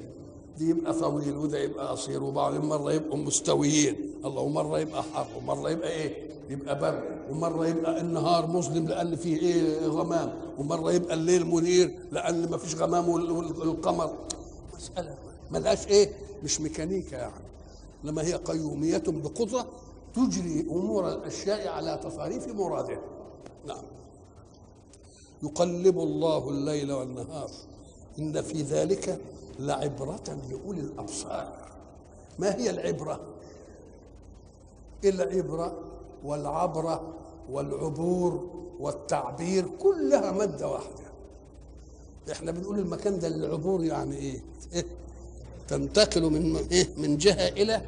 دي 0.58 0.70
يبقى 0.70 0.94
طويل 0.94 1.38
وده 1.38 1.60
يبقى 1.60 1.88
قصير 1.92 2.24
وبعدين 2.24 2.62
مرة 2.62 2.94
يبقوا 2.94 3.18
مستويين. 3.18 4.14
الله 4.26 4.42
ومرة 4.42 4.80
يبقى 4.80 5.04
حر 5.04 5.28
ومرة 5.38 5.70
يبقى 5.70 5.90
إيه؟ 5.90 6.30
يبقى 6.50 6.80
برد 6.80 7.04
ومرة 7.32 7.68
يبقى 7.68 8.02
النهار 8.02 8.48
مظلم 8.48 8.88
لأن 8.88 9.16
فيه 9.16 9.38
إيه؟ 9.38 9.88
غمام 9.88 10.34
ومرة 10.58 10.92
يبقى 10.92 11.14
الليل 11.14 11.46
منير 11.46 12.00
لأن 12.12 12.50
ما 12.50 12.58
فيش 12.58 12.76
غمام 12.76 13.10
وال- 13.10 13.32
وال- 13.32 13.60
والقمر. 13.60 14.14
مسألة 14.76 15.16
ملهاش 15.52 15.88
إيه؟ 15.88 16.10
مش 16.44 16.62
ميكانيكا 16.62 17.16
يعني. 17.16 17.44
لما 18.04 18.22
هي 18.22 18.34
قيومية 18.34 19.04
بقدرة 19.08 19.66
تجري 20.16 20.62
أمور 20.70 21.10
الأشياء 21.10 21.68
على 21.68 22.00
تصاريف 22.04 22.48
مرادها. 22.48 23.02
نعم. 23.68 23.84
يقلب 25.44 26.00
الله 26.00 26.50
الليل 26.50 26.92
والنهار. 26.92 27.50
إن 28.20 28.42
في 28.42 28.62
ذلك 28.62 29.22
لعبرة 29.60 30.38
لأولي 30.50 30.80
الأبصار 30.82 31.54
ما 32.40 32.56
هي 32.56 32.70
العبرة؟ 32.70 33.20
العبرة 35.06 35.78
والعبرة 36.24 37.14
والعبور 37.50 38.50
والتعبير 38.80 39.68
كلها 39.68 40.32
مادة 40.32 40.68
واحدة 40.70 41.04
إحنا 42.32 42.52
بنقول 42.52 42.80
المكان 42.80 43.20
ده 43.20 43.28
العبور 43.28 43.84
يعني 43.84 44.16
إيه؟ 44.18 44.44
إيه؟ 44.74 44.86
تنتقل 45.68 46.22
من 46.30 46.56
إيه؟ 46.56 46.88
من 46.98 47.18
جهة 47.18 47.48
إلى 47.48 47.82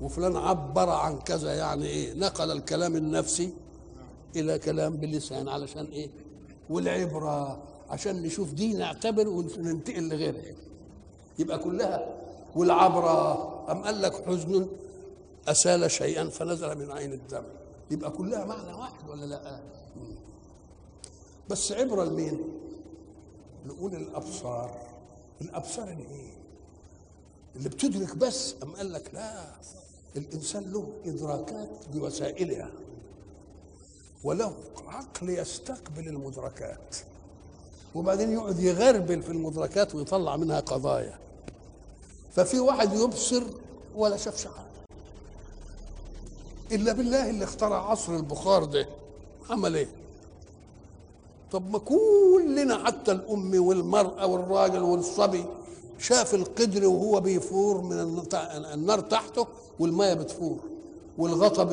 وفلان 0.00 0.36
عبر 0.36 0.88
عن 0.90 1.18
كذا 1.18 1.54
يعني 1.54 1.86
إيه؟ 1.86 2.14
نقل 2.14 2.50
الكلام 2.50 2.96
النفسي 2.96 3.52
إلى 4.36 4.58
كلام 4.58 4.96
باللسان 4.96 5.48
علشان 5.48 5.84
إيه؟ 5.84 6.08
والعبرة 6.70 7.62
عشان 7.90 8.22
نشوف 8.22 8.52
دي 8.52 8.72
نعتبر 8.74 9.28
وننتقل 9.28 10.08
لغيرها. 10.08 10.54
يبقى 11.38 11.58
كلها 11.58 12.14
والعبرة 12.56 13.32
أم 13.72 13.82
قال 13.82 14.02
لك 14.02 14.24
حزن 14.26 14.68
أسال 15.48 15.90
شيئا 15.90 16.28
فنزل 16.28 16.78
من 16.78 16.90
عين 16.90 17.12
الدم. 17.12 17.44
يبقى 17.90 18.10
كلها 18.10 18.44
معنى 18.44 18.72
واحد 18.72 19.08
ولا 19.08 19.24
لأ؟ 19.26 19.60
بس 21.50 21.72
عبرة 21.72 22.04
لمين؟ 22.04 22.38
لأولي 23.66 23.96
الأبصار. 23.96 24.82
الأبصار 25.40 25.88
اللي 25.88 26.04
إيه؟ 26.04 26.38
اللي 27.56 27.68
بتدرك 27.68 28.16
بس 28.16 28.54
أم 28.62 28.76
قال 28.76 28.92
لك 28.92 29.10
لا. 29.14 29.44
الإنسان 30.16 30.72
له 30.72 30.92
إدراكات 31.06 31.88
بوسائلها. 31.92 32.70
وله 34.24 34.54
عقل 34.86 35.30
يستقبل 35.30 36.08
المدركات. 36.08 36.96
وبعدين 37.98 38.32
يقعد 38.32 38.58
يغربل 38.60 39.22
في 39.22 39.30
المدركات 39.30 39.94
ويطلع 39.94 40.36
منها 40.36 40.60
قضايا. 40.60 41.18
ففي 42.32 42.60
واحد 42.60 42.92
يبصر 42.92 43.42
ولا 43.96 44.16
شافش 44.16 44.44
حاجة 44.44 44.98
إلا 46.72 46.92
بالله 46.92 47.30
اللي 47.30 47.44
اخترع 47.44 47.90
عصر 47.90 48.16
البخار 48.16 48.64
ده. 48.64 48.88
عمل 49.50 49.76
إيه؟ 49.76 49.88
طب 51.52 51.70
ما 51.70 51.78
كلنا 51.78 52.84
حتى 52.86 53.12
الأم 53.12 53.66
والمرأة 53.66 54.26
والراجل 54.26 54.82
والصبي 54.82 55.44
شاف 55.98 56.34
القدر 56.34 56.86
وهو 56.86 57.20
بيفور 57.20 57.80
من 57.80 58.24
النار 58.74 59.00
تحته 59.00 59.46
والمية 59.78 60.14
بتفور 60.14 60.58
والغطا 61.18 61.64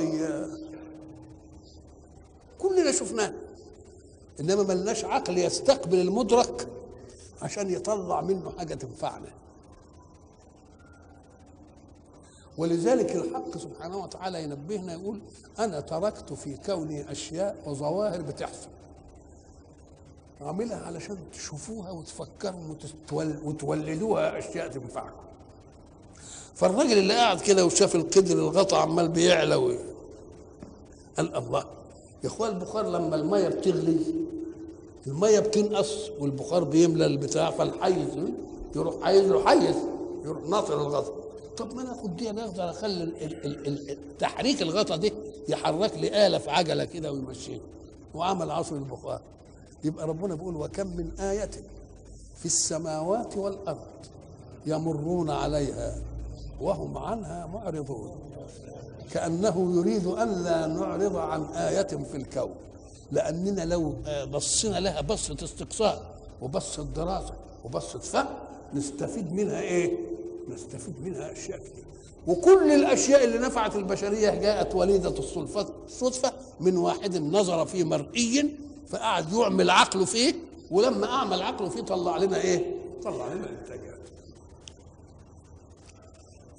كلنا 2.59 2.91
شفناه. 2.91 3.33
إنما 4.39 4.63
ملناش 4.63 5.05
عقل 5.05 5.37
يستقبل 5.37 5.99
المدرك 5.99 6.67
عشان 7.41 7.69
يطلع 7.69 8.21
منه 8.21 8.51
حاجة 8.57 8.73
تنفعنا 8.73 9.27
ولذلك 12.57 13.15
الحق 13.15 13.57
سبحانه 13.57 13.97
وتعالى 13.97 14.43
ينبهنا 14.43 14.93
يقول 14.93 15.19
أنا 15.59 15.79
تركت 15.79 16.33
في 16.33 16.57
كوني 16.57 17.11
أشياء 17.11 17.57
وظواهر 17.65 18.21
بتحصل 18.21 18.67
عاملها 20.41 20.85
علشان 20.85 21.17
تشوفوها 21.33 21.91
وتفكروا 21.91 22.75
وتولدوها 23.43 24.39
أشياء 24.39 24.67
تنفعكم 24.67 25.25
فالراجل 26.55 26.97
اللي 26.97 27.13
قاعد 27.13 27.41
كده 27.41 27.65
وشاف 27.65 27.95
القدر 27.95 28.33
الغطا 28.33 28.77
عمال 28.77 29.07
بيعلى. 29.07 29.55
قال 31.17 31.35
الله 31.35 31.65
يا 32.23 32.27
إخوان 32.27 32.49
البخار 32.51 32.87
لما 32.89 33.15
المية 33.15 33.47
بتغلي 33.47 33.97
الميه 35.07 35.39
بتنقص 35.39 36.09
والبخار 36.19 36.63
بيملى 36.63 37.05
البتاع 37.05 37.51
فالحيز 37.51 38.07
يروح 38.75 39.03
حيز 39.03 39.21
له 39.31 39.45
حيز 39.45 39.75
يروح 40.25 40.43
ناطر 40.49 40.81
الغطا. 40.81 41.13
طب 41.57 41.75
ما 41.75 41.83
ناخد 41.83 42.15
دي 42.15 42.31
نقدر 42.31 42.69
اخلي 42.69 43.97
تحريك 44.19 44.61
الغطا 44.61 44.95
دي 44.95 45.13
يحرك 45.49 45.97
لي 45.97 46.27
آلة 46.27 46.37
في 46.37 46.49
عجلة 46.49 46.85
كده 46.85 47.11
ويمشيها 47.11 47.61
وعمل 48.13 48.51
عصر 48.51 48.75
البخار. 48.75 49.21
يبقى 49.83 50.07
ربنا 50.07 50.35
بيقول 50.35 50.55
وكم 50.55 50.87
من 50.87 51.11
آية 51.19 51.49
في 52.37 52.45
السماوات 52.45 53.37
والأرض 53.37 53.77
يمرون 54.65 55.29
عليها 55.29 56.01
وهم 56.61 56.97
عنها 56.97 57.45
معرضون. 57.45 58.11
كأنه 59.11 59.73
يريد 59.75 60.07
أن 60.07 60.43
لا 60.43 60.67
نعرض 60.67 61.15
عن 61.15 61.43
آية 61.43 61.87
في 62.11 62.17
الكون. 62.17 62.55
لأننا 63.11 63.65
لو 63.65 63.95
بصينا 64.33 64.79
لها 64.79 65.01
بصة 65.01 65.37
استقصاء 65.43 66.15
وبصة 66.41 66.83
دراسة 66.83 67.33
وبصة 67.65 67.99
فهم 67.99 68.27
نستفيد 68.73 69.33
منها 69.33 69.61
إيه؟ 69.61 69.97
نستفيد 70.49 70.93
منها 71.03 71.31
أشياء 71.31 71.57
كثير 71.57 71.85
وكل 72.27 72.71
الأشياء 72.71 73.23
اللي 73.23 73.37
نفعت 73.37 73.75
البشرية 73.75 74.29
جاءت 74.29 74.75
وليدة 74.75 75.09
الصدفة 75.87 76.33
من 76.59 76.77
واحد 76.77 77.17
نظر 77.17 77.65
في 77.65 77.83
مرئي 77.83 78.55
فقعد 78.87 79.33
يعمل 79.33 79.69
عقله 79.69 80.05
فيه 80.05 80.35
ولما 80.71 81.05
أعمل 81.07 81.41
عقله 81.41 81.69
فيه 81.69 81.81
طلع 81.81 82.17
لنا 82.17 82.37
إيه؟ 82.41 82.75
طلع 83.03 83.33
لنا 83.33 83.49
إنتاجات 83.49 83.95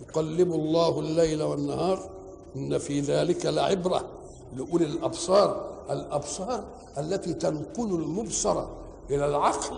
يقلب 0.01 0.53
الله 0.53 1.01
الليل 1.01 1.43
والنهار 1.43 2.11
إن 2.57 2.79
في 2.79 3.01
ذلك 3.01 3.47
لعبرة 3.47 4.09
لأولي 4.57 4.85
الأبصار 4.85 5.76
الأبصار 5.91 6.65
التي 6.99 7.35
تنقل 7.35 7.95
المبصر 7.95 8.65
إلى 9.11 9.27
العقل 9.27 9.77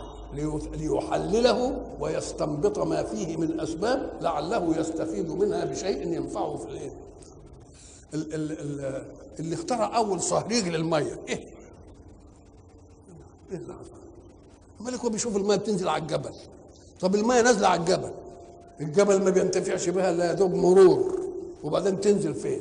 ليحلله 0.75 1.87
ويستنبط 2.01 2.79
ما 2.79 3.03
فيه 3.03 3.37
من 3.37 3.61
أسباب 3.61 4.11
لعله 4.21 4.77
يستفيد 4.81 5.31
منها 5.31 5.65
بشيء 5.65 6.07
ينفعه 6.13 6.57
في 6.57 6.67
الإيه؟ 6.67 6.93
اللي 9.41 9.55
اخترع 9.55 9.97
أول 9.97 10.21
صهريج 10.21 10.69
للمية 10.69 11.21
إيه؟ 11.29 11.49
إيه؟ 13.53 13.61
مالك 14.81 15.01
هو 15.01 15.09
بيشوف 15.09 15.37
المية 15.37 15.57
بتنزل 15.57 15.89
على 15.89 16.03
الجبل 16.03 16.33
طب 17.01 17.15
المية 17.15 17.41
نازلة 17.41 17.69
على 17.69 17.81
الجبل 17.81 18.11
الجبل 18.81 19.23
ما 19.25 19.31
بينتفعش 19.31 19.89
بها 19.89 20.11
الا 20.11 20.25
يا 20.25 20.33
دوب 20.33 20.55
مرور 20.55 21.19
وبعدين 21.65 22.01
تنزل 22.01 22.35
فين؟ 22.35 22.61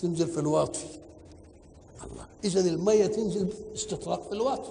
تنزل 0.00 0.26
في 0.26 0.40
الواطي 0.40 0.84
الله 2.04 2.26
إذا 2.44 2.60
المية 2.60 3.06
تنزل 3.06 3.48
استطراق 3.74 4.22
في 4.28 4.32
الواطي 4.32 4.70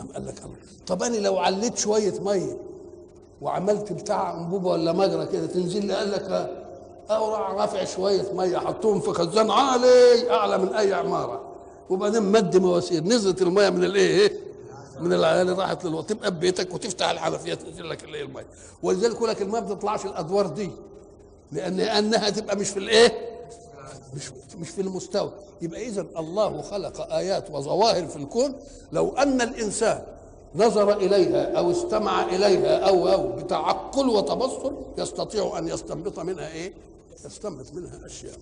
أم 0.00 0.06
قال 0.12 0.26
لك 0.26 0.38
الله 0.44 0.56
طب 0.86 1.02
أنا 1.02 1.16
لو 1.16 1.38
عليت 1.38 1.78
شوية 1.78 2.20
مية 2.20 2.58
وعملت 3.42 3.92
بتاع 3.92 4.34
انبوبه 4.40 4.68
ولا 4.70 4.92
مجرى 4.92 5.26
كده 5.26 5.46
تنزل 5.46 5.86
لي 5.86 5.94
قال 5.94 6.10
لك 6.10 6.50
أو 7.10 7.34
راح 7.34 7.50
رافع 7.50 7.84
شوية 7.84 8.32
مية 8.32 8.58
حطوهم 8.58 9.00
في 9.00 9.10
خزان 9.12 9.50
عالي 9.50 10.30
أعلى 10.30 10.58
من 10.58 10.74
أي 10.74 10.94
عمارة. 10.94 11.52
وبعدين 11.90 12.22
مد 12.22 12.56
مواسير. 12.56 13.04
نزلت 13.04 13.42
المية 13.42 13.70
من 13.70 13.84
الإيه؟ 13.84 14.20
إيه 14.20 14.32
من 15.00 15.12
العيال 15.12 15.58
راحت 15.58 15.84
للوقت. 15.84 16.08
تبقى 16.10 16.30
ببيتك 16.30 16.74
وتفتح 16.74 17.10
الحنفية 17.10 17.54
تنزل 17.54 17.90
لك 17.90 18.04
الإيه 18.04 18.22
المية. 18.22 18.46
ولذلك 18.82 19.14
يقول 19.14 19.28
لك 19.28 19.42
المية 19.42 19.60
ما 19.60 19.74
بتطلعش 19.74 20.06
الأدوار 20.06 20.46
دي 20.46 20.70
لأن 21.52 21.80
أنها 21.80 22.30
تبقى 22.30 22.56
مش 22.56 22.68
في 22.68 22.76
الإيه؟ 22.78 23.25
مش 24.14 24.30
مش 24.58 24.68
في 24.68 24.80
المستوى. 24.80 25.32
يبقى 25.62 25.86
اذا 25.86 26.06
الله 26.18 26.62
خلق 26.62 27.12
آيات 27.12 27.50
وظواهر 27.50 28.06
في 28.06 28.16
الكون. 28.16 28.54
لو 28.92 29.08
أن 29.08 29.40
الإنسان 29.40 30.02
نظر 30.54 30.96
إليها 30.96 31.58
أو 31.58 31.70
استمع 31.70 32.24
إليها 32.24 32.88
أو 32.88 33.08
أو 33.08 33.32
بتعقل 33.32 34.08
وتبصر 34.08 34.72
يستطيع 34.98 35.58
أن 35.58 35.68
يستنبط 35.68 36.18
منها 36.18 36.48
إيه؟ 36.48 36.72
يستنبط 37.24 37.72
منها 37.72 38.06
أشياء. 38.06 38.38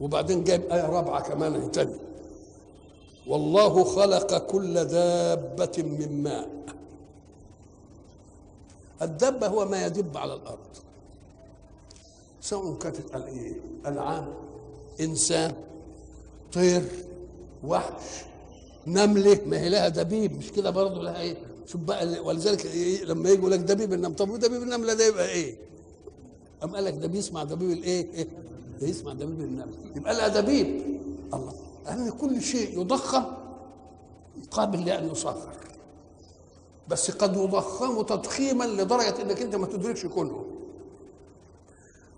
وبعدين 0.00 0.44
جايب 0.44 0.72
آية 0.72 0.86
رابعة 0.86 1.28
كمان 1.28 1.72
تاني. 1.72 1.96
والله 3.26 3.84
خلق 3.84 4.38
كل 4.38 4.84
دابة 4.84 5.72
من 5.78 6.22
ماء. 6.22 6.48
الدابة 9.02 9.46
هو 9.46 9.64
ما 9.64 9.86
يدب 9.86 10.16
على 10.16 10.34
الأرض. 10.34 10.58
سواء 12.46 12.78
كانت 12.78 12.96
الايه 13.14 13.60
انعام 13.86 14.34
إنسان 15.00 15.54
طير 16.52 16.82
وحش 17.64 18.02
نمله 18.86 19.40
ما 19.46 19.60
هي 19.60 19.68
لها 19.68 19.88
دبيب 19.88 20.38
مش 20.38 20.52
كده 20.52 20.70
برضه 20.70 21.02
لها 21.02 21.20
إيه 21.20 21.36
شوف 21.66 21.80
بقى 21.80 22.20
ولذلك 22.20 22.66
إيه 22.66 23.04
لما 23.04 23.30
يقول 23.30 23.50
لك 23.50 23.58
دبيب 23.60 23.92
النمل 23.92 24.14
طب 24.16 24.38
دبيب 24.38 24.62
النمله 24.62 24.94
ده 24.94 25.04
يبقى 25.06 25.28
إيه؟ 25.28 25.56
أم 26.64 26.74
قال 26.74 26.84
لك 26.84 26.94
ده 26.94 27.06
بيسمع 27.06 27.44
دبيب 27.44 27.70
الايه؟ 27.70 28.12
إيه؟ 28.14 28.28
ده 28.80 28.86
يسمع 28.86 29.12
دبيب 29.12 29.40
النمل 29.40 29.74
يبقى 29.96 30.14
لها 30.14 30.28
دبيب 30.40 31.00
الله 31.34 31.52
لأن 31.86 32.10
كل 32.10 32.42
شيء 32.42 32.80
يضخم 32.80 33.24
قابل 34.50 34.84
لأن 34.84 35.10
يصغر 35.10 35.52
بس 36.88 37.10
قد 37.10 37.36
يضخم 37.36 38.02
تضخيما 38.02 38.64
لدرجة 38.64 39.22
إنك 39.22 39.42
أنت 39.42 39.54
ما 39.56 39.66
تدركش 39.66 40.06
كله 40.06 40.44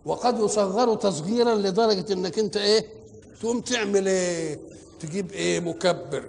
وقد 0.04 0.40
يصغر 0.40 0.94
تصغيرا 0.94 1.54
لدرجة 1.54 2.12
إنك 2.12 2.38
أنت 2.38 2.56
إيه؟ 2.56 2.86
تقوم 3.40 3.60
تعمل 3.60 4.08
إيه؟ 4.08 4.58
تجيب 5.00 5.32
إيه؟ 5.32 5.60
مكبر. 5.60 6.24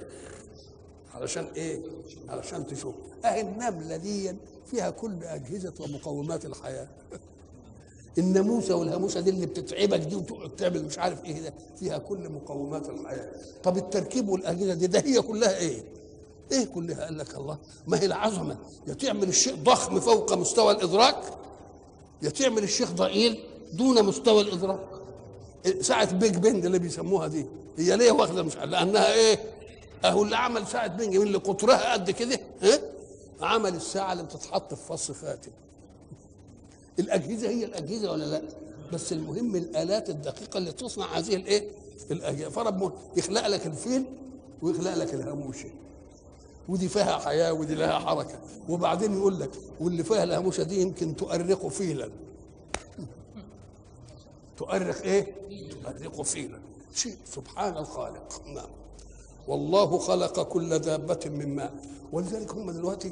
علشان 1.13 1.47
إيه؟ 1.55 1.81
علشان 2.29 2.67
تشوف. 2.67 2.95
أهي 3.25 3.41
النملة 3.41 3.97
دي 3.97 4.35
فيها 4.65 4.89
كل 4.89 5.23
أجهزة 5.23 5.73
ومقومات 5.79 6.45
الحياة. 6.45 6.87
الناموسه 8.17 8.75
والهاموسة 8.75 9.19
دي 9.19 9.29
اللي 9.29 9.45
بتتعبك 9.45 9.99
دي 9.99 10.15
وتقعد 10.15 10.55
تعمل 10.55 10.85
مش 10.85 10.99
عارف 10.99 11.25
إيه 11.25 11.41
ده 11.41 11.53
فيها 11.79 11.97
كل 11.97 12.29
مقومات 12.29 12.89
الحياة. 12.89 13.31
طب 13.63 13.77
التركيب 13.77 14.29
والأجهزة 14.29 14.73
دي 14.73 14.87
ده 14.87 14.99
هي 14.99 15.21
كلها 15.21 15.57
إيه؟ 15.57 15.83
إيه 16.51 16.65
كلها؟ 16.65 17.05
قال 17.05 17.17
لك 17.17 17.35
الله. 17.35 17.57
ما 17.87 17.99
هي 17.99 18.05
العظمة. 18.05 18.57
يا 18.87 18.93
تعمل 18.93 19.29
الشيء 19.29 19.55
ضخم 19.55 19.99
فوق 19.99 20.33
مستوى 20.33 20.71
الإدراك 20.71 21.23
يا 22.21 22.29
تعمل 22.29 22.63
الشيء 22.63 22.87
ضئيل. 22.87 23.48
دون 23.73 24.03
مستوى 24.05 24.41
الإدراك. 24.41 24.79
ساعة 25.81 26.13
بيج 26.13 26.35
بنج 26.37 26.65
اللي 26.65 26.79
بيسموها 26.79 27.27
دي 27.27 27.45
هي 27.77 27.97
ليه 27.97 28.11
واخدة 28.11 28.43
مش 28.43 28.55
لأنها 28.57 29.13
إيه؟ 29.13 29.39
أهو 30.05 30.23
اللي 30.23 30.35
عمل 30.37 30.67
ساعة 30.67 30.87
بنج 30.87 31.17
من 31.17 31.27
اللي 31.27 31.37
قطرها 31.37 31.93
قد 31.93 32.11
كده 32.11 32.39
ها؟ 32.61 32.79
عمل 33.41 33.75
الساعة 33.75 34.13
اللي 34.13 34.23
بتتحط 34.23 34.73
في 34.73 34.85
فص 34.85 35.11
خاتم. 35.11 35.51
الأجهزة 36.99 37.49
هي 37.49 37.65
الأجهزة 37.65 38.11
ولا 38.11 38.23
لا؟ 38.25 38.41
بس 38.93 39.13
المهم 39.13 39.55
الآلات 39.55 40.09
الدقيقة 40.09 40.57
اللي 40.57 40.71
تصنع 40.71 41.05
هذه 41.05 41.35
الإيه؟ 41.35 41.69
الأجهزة. 42.11 42.49
فرب 42.49 42.93
يخلق 43.17 43.47
لك 43.47 43.65
الفيل 43.67 44.05
ويخلق 44.61 44.93
لك 44.93 45.13
الهاموشة. 45.13 45.69
ودي 46.69 46.89
فيها 46.89 47.17
حياة 47.17 47.53
ودي 47.53 47.75
لها 47.75 47.99
حركة. 47.99 48.39
وبعدين 48.69 49.13
يقول 49.13 49.39
لك 49.39 49.51
واللي 49.79 50.03
فيها 50.03 50.23
الهاموشة 50.23 50.63
دي 50.63 50.81
يمكن 50.81 51.15
تؤرق 51.15 51.67
فيلا. 51.67 52.09
تؤرق 54.59 55.01
إيه؟ 55.01 55.35
تؤرق 55.83 56.21
فيلا 56.21 56.59
شيء. 56.95 57.17
سبحان 57.25 57.77
الخالق. 57.77 58.41
نعم. 58.45 58.69
والله 59.47 59.97
خلق 59.97 60.43
كل 60.43 60.79
دابة 60.79 61.19
من 61.25 61.55
ماء. 61.55 61.73
ولذلك 62.11 62.51
هم 62.51 62.71
دلوقتي 62.71 63.11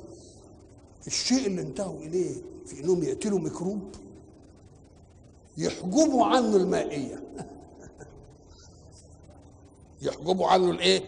الشيء 1.07 1.47
اللي 1.47 1.61
انتهوا 1.61 1.99
إليه 1.99 2.41
في 2.65 2.79
إنهم 2.83 3.03
يقتلوا 3.03 3.39
ميكروب 3.39 3.95
يحجبوا 5.57 6.25
عنه 6.25 6.55
المائية. 6.55 7.23
يحجبوا 10.01 10.47
عنه 10.47 10.71
الإيه؟ 10.71 11.01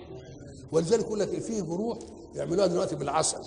ولذلك 0.72 1.04
يقول 1.06 1.20
لك 1.20 1.40
فيه 1.40 1.62
جروح 1.62 1.98
يعملوها 2.36 2.68
دلوقتي 2.68 2.96
بالعسل. 2.96 3.44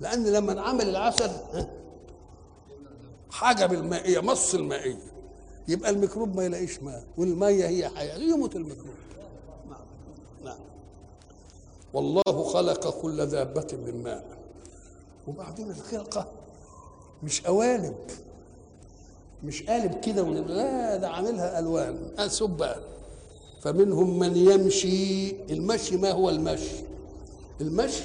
لأن 0.00 0.26
لما 0.26 0.52
انعمل 0.52 0.88
العسل 0.88 1.30
حجب 3.30 3.72
المائيه 3.72 4.20
مص 4.20 4.54
المائية. 4.54 5.12
يبقى 5.68 5.90
الميكروب 5.90 6.36
ما 6.36 6.44
يلاقيش 6.44 6.82
ماء 6.82 7.04
والمية 7.18 7.66
هي 7.66 7.88
حياة 7.88 8.18
يموت 8.18 8.56
الميكروب. 8.56 8.94
نعم 9.70 9.78
نعم. 10.44 10.58
والله 11.92 12.22
خلق 12.52 13.00
كل 13.02 13.26
دابة 13.26 13.66
من 13.86 14.02
ماء. 14.02 14.24
وبعدين 15.28 15.70
الخلقة 15.70 16.28
مش 17.22 17.40
قوالب 17.42 17.96
مش 19.44 19.62
قالب 19.62 20.00
كده 20.00 20.22
لا 20.22 20.96
ده 20.96 21.08
عاملها 21.10 21.58
ألوان 21.58 22.28
سبان 22.28 22.80
فمنهم 23.62 24.18
من 24.18 24.36
يمشي 24.36 25.30
المشي 25.30 25.96
ما 25.96 26.10
هو 26.12 26.30
المشي؟ 26.30 26.76
المشي 27.60 28.02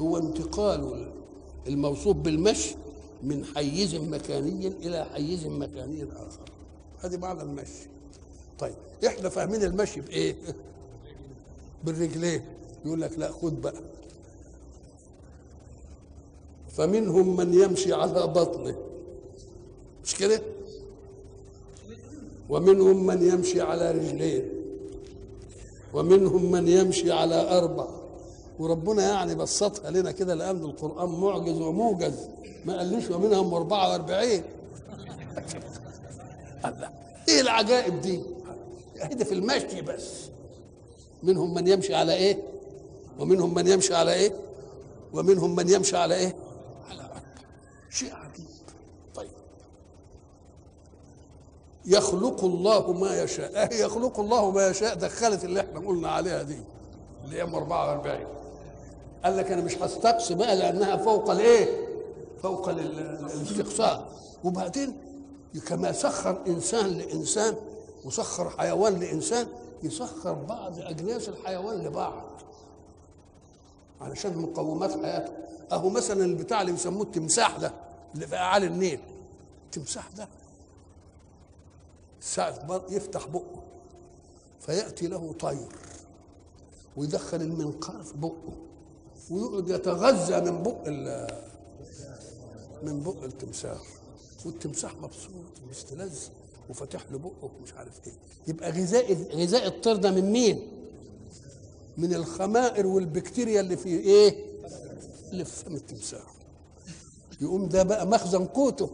هو 0.00 0.16
انتقال 0.18 1.12
الموصوف 1.66 2.16
بالمشي 2.16 2.76
من 3.24 3.44
حيز 3.44 3.94
مكاني 3.94 4.66
إلى 4.68 5.04
حيز 5.04 5.46
مكاني 5.46 6.04
آخر 6.04 6.50
هذه 7.00 7.16
معنى 7.16 7.42
المشي. 7.42 7.88
طيب 8.58 8.74
إحنا 9.06 9.28
فاهمين 9.28 9.62
المشي 9.62 10.00
بإيه؟ 10.00 10.36
بالرجلين. 11.84 12.42
يقول 12.84 13.00
لك 13.00 13.18
لا 13.18 13.32
خد 13.32 13.60
بقى. 13.60 13.80
فمنهم 16.68 17.36
من 17.36 17.54
يمشي 17.54 17.92
على 17.92 18.26
بطنه. 18.26 18.76
مش 20.04 20.14
كده؟ 20.14 20.42
ومنهم 22.48 23.06
من 23.06 23.28
يمشي 23.28 23.60
على 23.60 23.90
رجلين. 23.90 24.48
ومنهم 25.94 26.50
من 26.52 26.68
يمشي 26.68 27.12
على 27.12 27.58
أربع 27.58 28.03
وربنا 28.58 29.08
يعني 29.08 29.34
بسطها 29.34 29.90
لنا 29.90 30.12
كده 30.12 30.34
لأن 30.34 30.64
القرآن 30.64 31.08
معجز 31.08 31.60
وموجز. 31.60 32.28
ما 32.64 32.76
قاليش 32.78 33.10
ومنهم 33.10 33.54
44 33.54 34.22
الله. 36.64 36.90
إيه 37.28 37.40
العجائب 37.40 38.00
دي؟ 38.00 38.20
هيدا 39.00 39.24
في 39.24 39.34
المشي 39.34 39.80
بس؟ 39.82 40.10
منهم 41.22 41.54
من 41.54 41.68
يمشي 41.68 41.94
على 41.94 42.14
إيه؟ 42.14 42.42
ومنهم 43.18 43.54
من 43.54 43.68
يمشي 43.68 43.94
على 43.94 44.12
إيه؟ 44.12 44.32
ومنهم 45.12 45.56
من 45.56 45.68
يمشي 45.68 45.96
على 45.96 46.14
إيه؟ 46.14 46.36
على 46.90 47.00
أربع 47.00 47.20
شيء 47.90 48.14
عجيب. 48.14 48.44
طيب. 49.14 49.30
يخلق 51.86 52.44
الله 52.44 52.92
ما 52.92 53.22
يشاء. 53.22 53.74
يخلق 53.84 54.20
الله 54.20 54.50
ما 54.50 54.66
يشاء. 54.68 54.94
دخلت 54.94 55.44
اللي 55.44 55.60
إحنا 55.60 55.80
قلنا 55.80 56.08
عليها 56.08 56.42
دي. 56.42 56.58
اللي 57.24 57.36
هي 57.36 57.42
44 57.42 58.43
قال 59.24 59.36
لك 59.36 59.50
أنا 59.52 59.62
مش 59.62 59.78
هستقصي 59.78 60.34
بقى 60.34 60.56
لأنها 60.56 60.96
فوق 60.96 61.30
الإيه؟ 61.30 61.88
فوق 62.42 62.68
الاستقصاء. 62.68 64.12
وبعدين 64.44 64.96
كما 65.66 65.92
سخر 65.92 66.42
إنسان 66.46 66.86
لإنسان 66.86 67.56
وسخر 68.04 68.50
حيوان 68.50 69.00
لإنسان 69.00 69.46
يسخر 69.82 70.32
بعض 70.32 70.78
أجناس 70.78 71.28
الحيوان 71.28 71.84
لبعض. 71.84 72.24
علشان 74.00 74.36
مقومات 74.38 74.92
حياته. 75.04 75.32
أهو 75.72 75.88
مثلا 75.88 76.24
البتاع 76.24 76.60
اللي 76.60 76.72
بيسموه 76.72 77.02
التمساح 77.02 77.56
ده 77.56 77.72
اللي 78.14 78.26
في 78.26 78.36
اعالي 78.36 78.66
النيل. 78.66 79.00
التمساح 79.64 80.08
ده 80.16 80.28
ساعة 82.20 82.82
يفتح 82.88 83.26
بقه 83.26 83.62
فيأتي 84.60 85.06
له 85.06 85.32
طير 85.40 85.68
ويدخل 86.96 87.40
المنقار 87.40 88.02
في 88.02 88.16
بقه. 88.16 88.52
ويقعد 89.30 89.68
يتغذى 89.68 90.50
من 90.50 90.62
بق 90.62 90.88
من 92.82 93.00
بق 93.02 93.22
التمساح. 93.24 93.78
والتمساح 94.46 94.94
مبسوط 94.96 95.62
ومستلذ 95.66 96.14
وفاتح 96.70 97.04
له 97.12 97.18
بقه 97.18 97.50
ومش 97.60 97.72
عارف 97.74 97.92
إيه. 98.06 98.12
يبقى 98.48 98.70
غذاء 98.70 99.12
غذاء 99.36 99.66
الطير 99.66 99.96
ده 99.96 100.10
من 100.10 100.32
مين؟ 100.32 100.68
من 101.96 102.14
الخمائر 102.14 102.86
والبكتيريا 102.86 103.60
اللي 103.60 103.76
في 103.76 103.88
إيه؟ 103.88 104.44
اللي 105.32 105.44
في 105.44 105.64
فم 105.64 105.74
التمساح. 105.74 106.34
يقوم 107.40 107.68
ده 107.68 107.82
بقى 107.82 108.06
مخزن 108.06 108.44
قوته. 108.44 108.90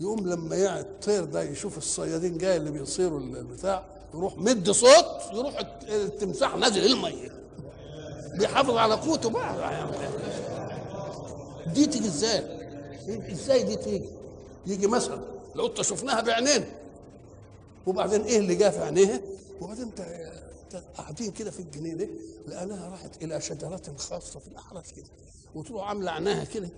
يقوم 0.00 0.28
لما 0.28 0.56
يعني 0.56 0.80
الطير 0.80 1.24
ده 1.24 1.42
يشوف 1.42 1.78
الصيادين 1.78 2.38
جاي 2.38 2.56
اللي 2.56 2.70
بيصيروا 2.70 3.20
البتاع 3.20 3.84
يروح 4.14 4.38
مد 4.38 4.70
صوت 4.70 5.06
يروح 5.32 5.58
التمساح 5.88 6.56
نازل 6.56 6.86
المية. 6.92 7.40
بيحافظ 8.34 8.76
على 8.76 8.94
قوته 8.94 9.30
بقى 9.30 9.90
دي 11.66 11.86
تيجي 11.86 12.06
إزاي؟ 12.08 12.42
إزاي 13.32 13.62
دي 13.62 13.76
تيجي؟ 13.76 14.08
يجي 14.66 14.86
مثلا 14.86 15.20
القطه 15.56 15.82
شفناها 15.82 16.20
بعينين 16.20 16.64
وبعدين 17.86 18.20
إيه 18.22 18.38
اللي 18.38 18.54
جاء 18.54 18.70
في 18.70 18.78
عينيها؟ 18.78 19.20
وبعدين 19.60 19.90
قاعدين 20.96 21.30
كده 21.30 21.50
في 21.50 21.60
الجنينه 21.60 22.08
لقيناها 22.48 22.88
راحت 22.90 23.22
إلى 23.22 23.40
شجرة 23.40 23.82
خاصة 23.98 24.40
في 24.40 24.48
الاحراف 24.48 24.90
كده 24.92 25.06
وتروح 25.54 25.88
عاملة 25.88 26.10
عيناها 26.10 26.44
كده 26.44 26.68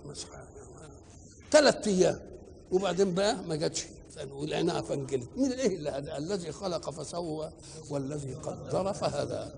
ثلاث 1.51 1.87
أيام 1.87 2.19
وبعدين 2.71 3.13
بقى 3.13 3.35
ما 3.35 3.55
جاتش 3.55 3.85
ولقيناها 4.31 4.81
فانجلت 4.81 5.29
مين 5.37 5.51
إيه 5.51 5.77
الذي 6.17 6.51
خلق 6.51 6.89
فسوى 6.89 7.51
والذي 7.89 8.33
قدر 8.33 8.93
فهدى 8.93 9.51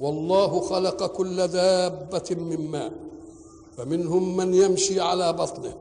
والله 0.00 0.60
خلق 0.60 1.06
كل 1.06 1.48
دابة 1.48 2.30
من 2.30 2.70
ماء. 2.70 2.92
فمنهم 3.76 4.36
من 4.36 4.54
يمشي 4.54 5.00
على 5.00 5.32
بطنه 5.32 5.76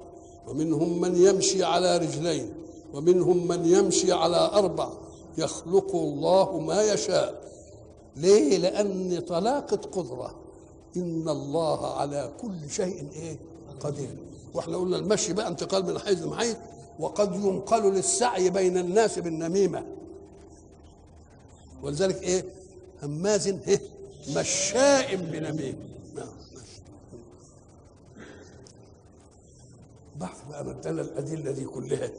ومنهم 0.47 1.01
من 1.01 1.15
يمشي 1.15 1.63
على 1.63 1.97
رجلين 1.97 2.53
ومنهم 2.93 3.47
من 3.47 3.65
يمشي 3.65 4.11
على 4.11 4.37
أربع. 4.53 4.89
يخلق 5.37 5.95
الله 5.95 6.59
ما 6.59 6.83
يشاء. 6.83 7.41
ليه؟ 8.15 8.57
لأن 8.57 9.23
طلاقة 9.27 9.77
قدرة 9.91 10.35
إن 10.97 11.29
الله 11.29 11.95
على 11.95 12.31
كل 12.41 12.69
شيء 12.69 13.07
إيه؟ 13.15 13.39
قدير. 13.79 14.17
وإحنا 14.53 14.77
قلنا 14.77 14.97
المشي 14.97 15.33
بقى 15.33 15.47
انتقال 15.47 15.85
من 15.85 15.99
حيز 15.99 16.23
لحيز 16.23 16.55
وقد 16.99 17.35
ينقل 17.35 17.83
للسعي 17.93 18.49
بين 18.49 18.77
الناس 18.77 19.19
بالنميمة. 19.19 19.85
ولذلك 21.83 22.23
إيه؟ 22.23 22.45
هماز 23.03 23.47
إيه 23.47 23.81
مشاء 24.29 25.15
بنميم 25.15 25.95
بعد 30.15 30.35
بقى 30.49 30.61
ادانا 30.61 31.01
الأدلة 31.01 31.51
دي 31.51 31.65
كلها. 31.65 32.09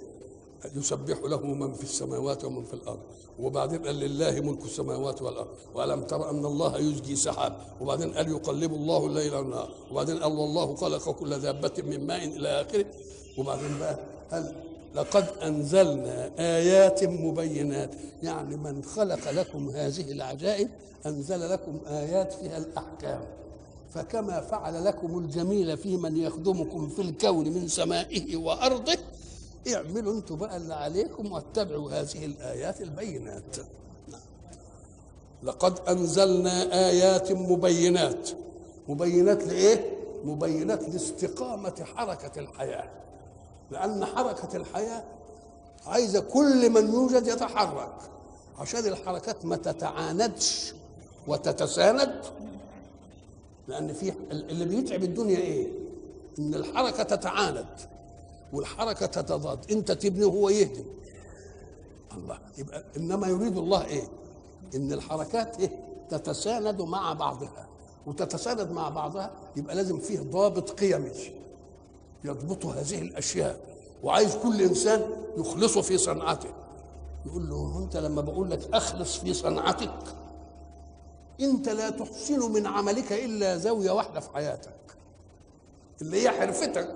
يسبح 0.76 1.18
له 1.18 1.46
من 1.46 1.74
في 1.74 1.82
السماوات 1.82 2.44
ومن 2.44 2.64
في 2.64 2.74
الأرض. 2.74 3.00
وبعدين 3.38 3.86
قال 3.86 3.94
لله 3.94 4.40
ملك 4.40 4.64
السماوات 4.64 5.22
والأرض. 5.22 5.48
وألم 5.74 6.02
تر 6.02 6.30
أن 6.30 6.44
الله 6.44 6.78
يزجي 6.78 7.16
سحاب. 7.16 7.56
وبعدين 7.80 8.12
قال 8.12 8.28
يقلب 8.28 8.72
الله 8.74 9.06
الليل 9.06 9.34
والنهار. 9.34 9.70
وبعدين 9.90 10.18
قال 10.18 10.32
والله 10.32 10.76
خلق 10.76 11.10
كل 11.10 11.38
دابة 11.38 11.82
من 11.82 12.06
ماء 12.06 12.24
إلى 12.24 12.48
آخره. 12.48 12.86
وبعدين 13.38 13.78
بقى 13.78 13.98
قال 14.30 14.54
لقد 14.96 15.24
أنزلنا 15.42 16.30
آيات 16.38 17.04
مبينات. 17.04 17.90
يعني 18.22 18.56
من 18.56 18.84
خلق 18.84 19.30
لكم 19.30 19.70
هذه 19.70 20.12
العجائب 20.12 20.68
أنزل 21.06 21.50
لكم 21.50 21.78
آيات 21.86 22.32
فيها 22.32 22.58
الأحكام. 22.58 23.20
فكما 23.90 24.40
فعل 24.40 24.84
لكم 24.84 25.18
الجميل 25.18 25.76
في 25.76 25.96
من 25.96 26.16
يخدمكم 26.16 26.88
في 26.88 27.02
الكون 27.02 27.48
من 27.48 27.68
سمائه 27.68 28.36
وأرضه 28.36 28.98
اعملوا 29.74 30.14
أنتم 30.14 30.36
بقى 30.36 30.56
اللي 30.56 30.74
عليكم 30.74 31.32
واتبعوا 31.32 31.90
هذه 31.92 32.24
الآيات 32.24 32.80
البينات. 32.80 33.56
لقد 35.42 35.78
أنزلنا 35.88 36.88
آيات 36.88 37.32
مبينات. 37.32 38.28
مبينات 38.88 39.44
لإيه؟ 39.44 39.90
مبينات 40.24 40.88
لاستقامة 40.88 41.84
حركة 41.96 42.40
الحياة. 42.40 42.90
لأن 43.70 44.04
حركة 44.04 44.56
الحياة 44.56 45.04
عايزة 45.86 46.20
كل 46.20 46.70
من 46.70 46.92
يوجد 46.92 47.26
يتحرك. 47.26 47.94
عشان 48.58 48.86
الحركات 48.86 49.44
ما 49.46 49.56
تتعاندش 49.56 50.74
وتتساند. 51.26 52.22
لأن 53.68 53.92
في 53.92 54.12
اللي 54.30 54.64
بيتعب 54.64 55.02
الدنيا 55.02 55.38
إيه؟ 55.38 55.72
إن 56.38 56.54
الحركة 56.54 57.02
تتعاند 57.02 57.66
والحركة 58.52 59.06
تتضاد. 59.06 59.70
أنت 59.70 59.92
تبني 59.92 60.24
وهو 60.24 60.48
يهدم. 60.48 60.84
الله 62.16 62.38
يبقى 62.58 62.84
إنما 62.96 63.26
يريد 63.28 63.56
الله 63.56 63.84
إيه؟ 63.84 64.08
إن 64.74 64.92
الحركات 64.92 65.60
إيه؟ 65.60 65.70
تتساند 66.10 66.82
مع 66.82 67.12
بعضها. 67.12 67.66
وتتساند 68.06 68.70
مع 68.70 68.88
بعضها 68.88 69.30
يبقى 69.56 69.74
لازم 69.74 69.98
فيه 69.98 70.20
ضابط 70.20 70.70
قيمي. 70.80 71.35
يضبط 72.24 72.66
هذه 72.66 73.02
الأشياء 73.02 73.60
وعايز 74.02 74.36
كل 74.36 74.62
إنسان 74.62 75.10
يخلصه 75.36 75.82
في 75.82 75.98
صنعته. 75.98 76.48
يقول 77.26 77.50
له 77.50 77.78
أنت 77.84 77.96
لما 77.96 78.22
بقول 78.22 78.50
لك 78.50 78.60
أخلص 78.74 79.16
في 79.16 79.34
صنعتك 79.34 79.98
أنت 81.40 81.68
لا 81.68 81.90
تحسن 81.90 82.52
من 82.52 82.66
عملك 82.66 83.12
إلا 83.12 83.56
زاوية 83.56 83.90
واحدة 83.90 84.20
في 84.20 84.30
حياتك 84.30 84.74
اللي 86.02 86.22
هي 86.22 86.30
حرفتك. 86.30 86.94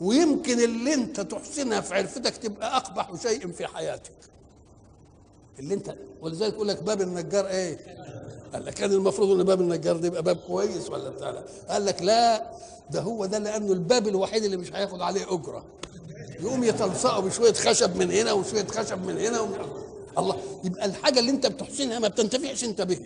ويمكن 0.00 0.60
اللي 0.60 0.94
أنت 0.94 1.20
تحسنها 1.20 1.80
في 1.80 1.94
عرفتك 1.94 2.36
تبقى 2.36 2.76
أقبح 2.76 3.14
شيء 3.22 3.52
في 3.52 3.66
حياتك. 3.66 4.12
اللي 5.58 5.74
أنت 5.74 5.94
ولذلك 6.22 6.54
يقول 6.54 6.68
لك 6.68 6.82
باب 6.82 7.00
النجار 7.00 7.46
إيه؟ 7.46 7.74
قال 8.52 8.64
لك 8.64 8.74
كان 8.74 8.92
المفروض 8.92 9.30
إن 9.30 9.42
باب 9.44 9.60
النجار 9.60 9.96
ده 9.96 10.06
يبقى 10.06 10.22
باب 10.22 10.36
كويس 10.36 10.90
ولا 10.90 11.08
بتاع. 11.10 11.42
قال 11.68 11.84
لك 11.84 12.02
لا 12.02 12.50
ده 12.90 13.00
هو 13.00 13.26
ده 13.26 13.38
لأنه 13.38 13.72
الباب 13.72 14.08
الوحيد 14.08 14.44
اللي 14.44 14.56
مش 14.56 14.72
هياخد 14.72 15.00
عليه 15.00 15.34
أجرة. 15.34 15.64
يقوم 16.40 16.64
يتلصقه 16.64 17.20
بشوية 17.20 17.52
خشب 17.52 17.96
من 17.96 18.10
هنا 18.10 18.32
وشوية 18.32 18.66
خشب 18.66 19.06
من 19.06 19.18
هنا 19.18 19.40
ومن 19.40 19.56
الله 20.18 20.36
يبقى 20.64 20.86
الحاجة 20.86 21.18
اللي 21.20 21.30
أنت 21.30 21.46
بتحسنها 21.46 21.98
ما 21.98 22.08
بتنتفعش 22.08 22.64
أنت 22.64 22.82
بها 22.82 22.98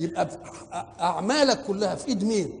يبقى 0.00 0.28
أعمالك 1.00 1.62
كلها 1.64 1.94
في 1.94 2.08
إيد 2.08 2.24
مين؟ 2.24 2.52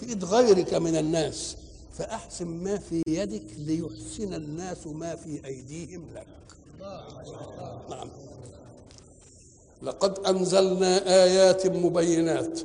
في 0.00 0.06
إيد 0.08 0.24
غيرك 0.24 0.74
من 0.74 0.96
الناس. 0.96 1.56
فأحسن 1.98 2.46
ما 2.46 2.78
في 2.78 3.02
يدك 3.08 3.42
ليحسن 3.58 4.34
الناس 4.34 4.86
ما 4.86 5.16
في 5.16 5.40
أيديهم 5.44 6.04
لك. 6.14 6.26
نعم. 7.90 8.08
لقد 9.82 10.18
أنزلنا 10.18 11.22
آيات 11.24 11.66
مبينات. 11.66 12.60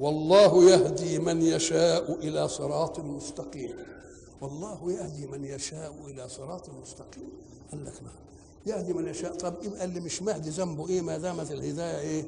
والله 0.00 0.70
يهدي 0.70 1.18
من 1.18 1.42
يشاء 1.42 2.18
إلى 2.22 2.48
صراط 2.48 3.00
مستقيم. 3.00 3.74
والله 4.40 4.92
يهدي 4.92 5.26
من 5.26 5.44
يشاء 5.44 5.94
إلى 6.06 6.28
صراط 6.28 6.68
مستقيم. 6.82 7.28
قال 7.72 7.84
لك 7.84 7.92
نعم 8.02 8.18
يهدي 8.66 8.92
من 8.92 9.08
يشاء. 9.08 9.32
طب 9.32 9.54
يبقى 9.62 9.84
اللي 9.84 10.00
مش 10.00 10.22
مهدي 10.22 10.50
ذنبه 10.50 10.88
إيه؟ 10.88 11.00
ما 11.00 11.18
دامت 11.18 11.52
الهداية 11.52 11.98
إيه؟ 11.98 12.24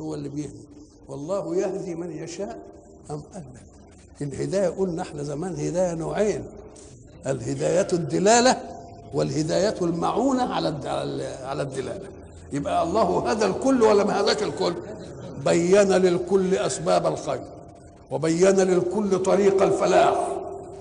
هو 0.00 0.14
اللي 0.14 0.28
بيهدي. 0.28 0.68
والله 1.08 1.56
يهدي 1.56 1.94
من 1.94 2.12
يشاء. 2.12 2.62
أم 3.10 3.22
قال 3.34 3.44
لك 3.54 3.62
الهداية 4.22 4.68
قلنا 4.68 5.02
إحنا 5.02 5.22
زمان 5.22 5.54
هداية 5.54 5.94
نوعين. 5.94 6.44
الهداية 7.26 7.88
الدلالة 7.92 8.62
والهداية 9.14 9.74
المعونة 9.82 10.42
على 10.42 10.68
على 11.42 11.62
الدلالة. 11.62 12.08
يبقى 12.52 12.82
الله 12.82 13.30
هدى 13.30 13.44
الكل 13.46 13.82
ولا 13.82 14.04
ما 14.04 14.20
هداش 14.20 14.42
الكل؟ 14.42 14.74
بين 15.44 15.92
للكل 15.92 16.54
أسباب 16.54 17.06
الخير 17.06 17.40
وبين 18.10 18.56
للكل 18.60 19.18
طريق 19.18 19.62
الفلاح 19.62 20.28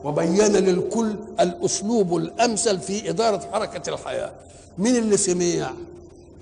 وبين 0.04 0.52
للكل 0.56 1.16
الأسلوب 1.40 2.16
الأمثل 2.18 2.80
في 2.80 3.10
إدارة 3.10 3.42
حركة 3.54 3.90
الحياة. 3.94 4.32
مين 4.78 4.96
اللي 4.96 5.18
سمع؟ 5.18 5.72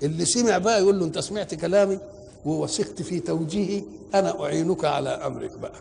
اللي 0.02 0.24
سمع 0.24 0.58
بقى 0.58 0.82
يقول 0.82 0.98
له 0.98 1.04
أنت 1.04 1.18
سمعت 1.18 1.54
كلامي 1.54 1.98
ووثقت 2.44 3.02
في 3.02 3.20
توجيهي 3.20 3.82
أنا 4.14 4.44
أعينك 4.44 4.84
على 4.84 5.08
أمرك 5.10 5.58
بقى. 5.58 5.72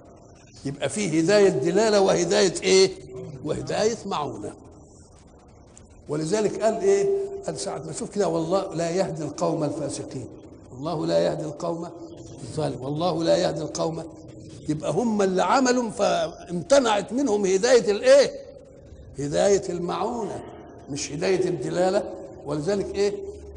يبقى 0.65 0.89
في 0.89 1.19
هداية 1.19 1.49
دلالة 1.49 2.01
وهداية 2.01 2.53
إيه؟ 2.63 2.91
وهداية 3.45 3.97
معونة. 4.05 4.53
ولذلك 6.09 6.63
قال 6.63 6.79
إيه؟ 6.79 7.09
قال 7.45 7.59
ساعة 7.59 7.77
ما 7.77 7.91
أشوف 7.91 8.09
كده 8.09 8.27
والله 8.27 8.75
لا 8.75 8.89
يهدي 8.89 9.23
القوم 9.23 9.63
الفاسقين. 9.63 10.27
الله 10.77 11.05
لا 11.05 11.19
يهدي 11.19 11.45
القوم 11.45 11.87
الظالم 12.43 12.81
والله 12.81 13.23
لا 13.23 13.37
يهدي 13.37 13.61
القوم. 13.61 14.03
يبقى 14.69 14.91
هم 14.91 15.21
اللي 15.21 15.43
عملوا 15.43 15.89
فامتنعت 15.89 17.13
منهم 17.13 17.45
هداية 17.45 17.91
الإيه؟ 17.91 18.31
هداية 19.19 19.63
المعونة 19.69 20.43
مش 20.89 21.11
هداية 21.11 21.47
الدلالة. 21.49 22.13
ولذلك 22.45 22.95
إيه؟ 22.95 23.13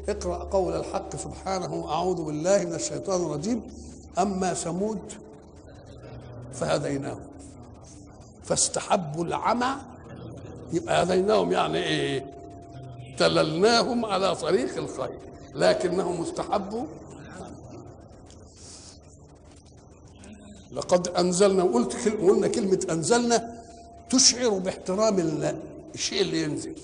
اقرأ 0.09 0.43
قول 0.43 0.73
الحق 0.73 1.15
سبحانه 1.15 1.85
أعوذ 1.89 2.21
بالله 2.23 2.65
من 2.65 2.73
الشيطان 2.75 3.21
الرجيم. 3.21 3.61
أما 4.19 4.53
ثمود 4.53 4.99
فهديناهم. 6.53 7.19
فاستحبوا 8.43 9.25
العمى 9.25 9.75
يبقى 10.73 11.03
هديناهم 11.03 11.51
يعني 11.51 11.77
إيه؟ 11.83 12.32
دللناهم 13.19 14.05
على 14.05 14.35
طريق 14.35 14.77
الخير 14.77 15.19
لكنهم 15.55 16.21
استحبوا. 16.21 16.85
لقد 20.71 21.07
أنزلنا 21.07 21.63
وقلت 21.63 22.07
قلنا 22.07 22.47
كلمة 22.47 22.87
أنزلنا 22.89 23.63
تشعر 24.09 24.49
باحترام 24.49 25.19
الشيء 25.95 26.21
اللي 26.21 26.43
ينزل 26.43 26.75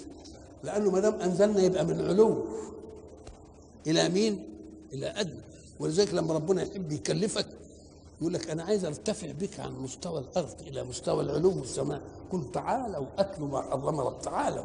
لأنه 0.64 0.92
ما 0.92 1.00
دام 1.00 1.14
أنزلنا 1.14 1.62
يبقى 1.62 1.86
من 1.86 2.06
علو 2.06 2.46
إلى 3.88 4.10
مين؟ 4.10 4.46
إلى 4.94 5.08
أدنى. 5.08 5.42
ولذلك 5.80 6.14
لما 6.14 6.34
ربنا 6.34 6.64
يحب 6.64 6.92
يكلفك 6.92 7.48
يقول 8.22 8.34
لك 8.34 8.50
أنا 8.50 8.64
عايز 8.64 8.86
أرتفع 8.86 9.32
بك 9.32 9.60
عن 9.60 9.74
مستوى 9.74 10.20
الأرض 10.20 10.62
إلى 10.68 10.84
مستوى 10.84 11.24
العلو 11.24 11.60
والسماء. 11.60 12.02
قل 12.32 12.52
تعالوا 12.52 13.06
اتلوا 13.18 13.48
ما 13.48 13.62
حرم 13.62 14.00
رب 14.00 14.22
تعالوا. 14.22 14.64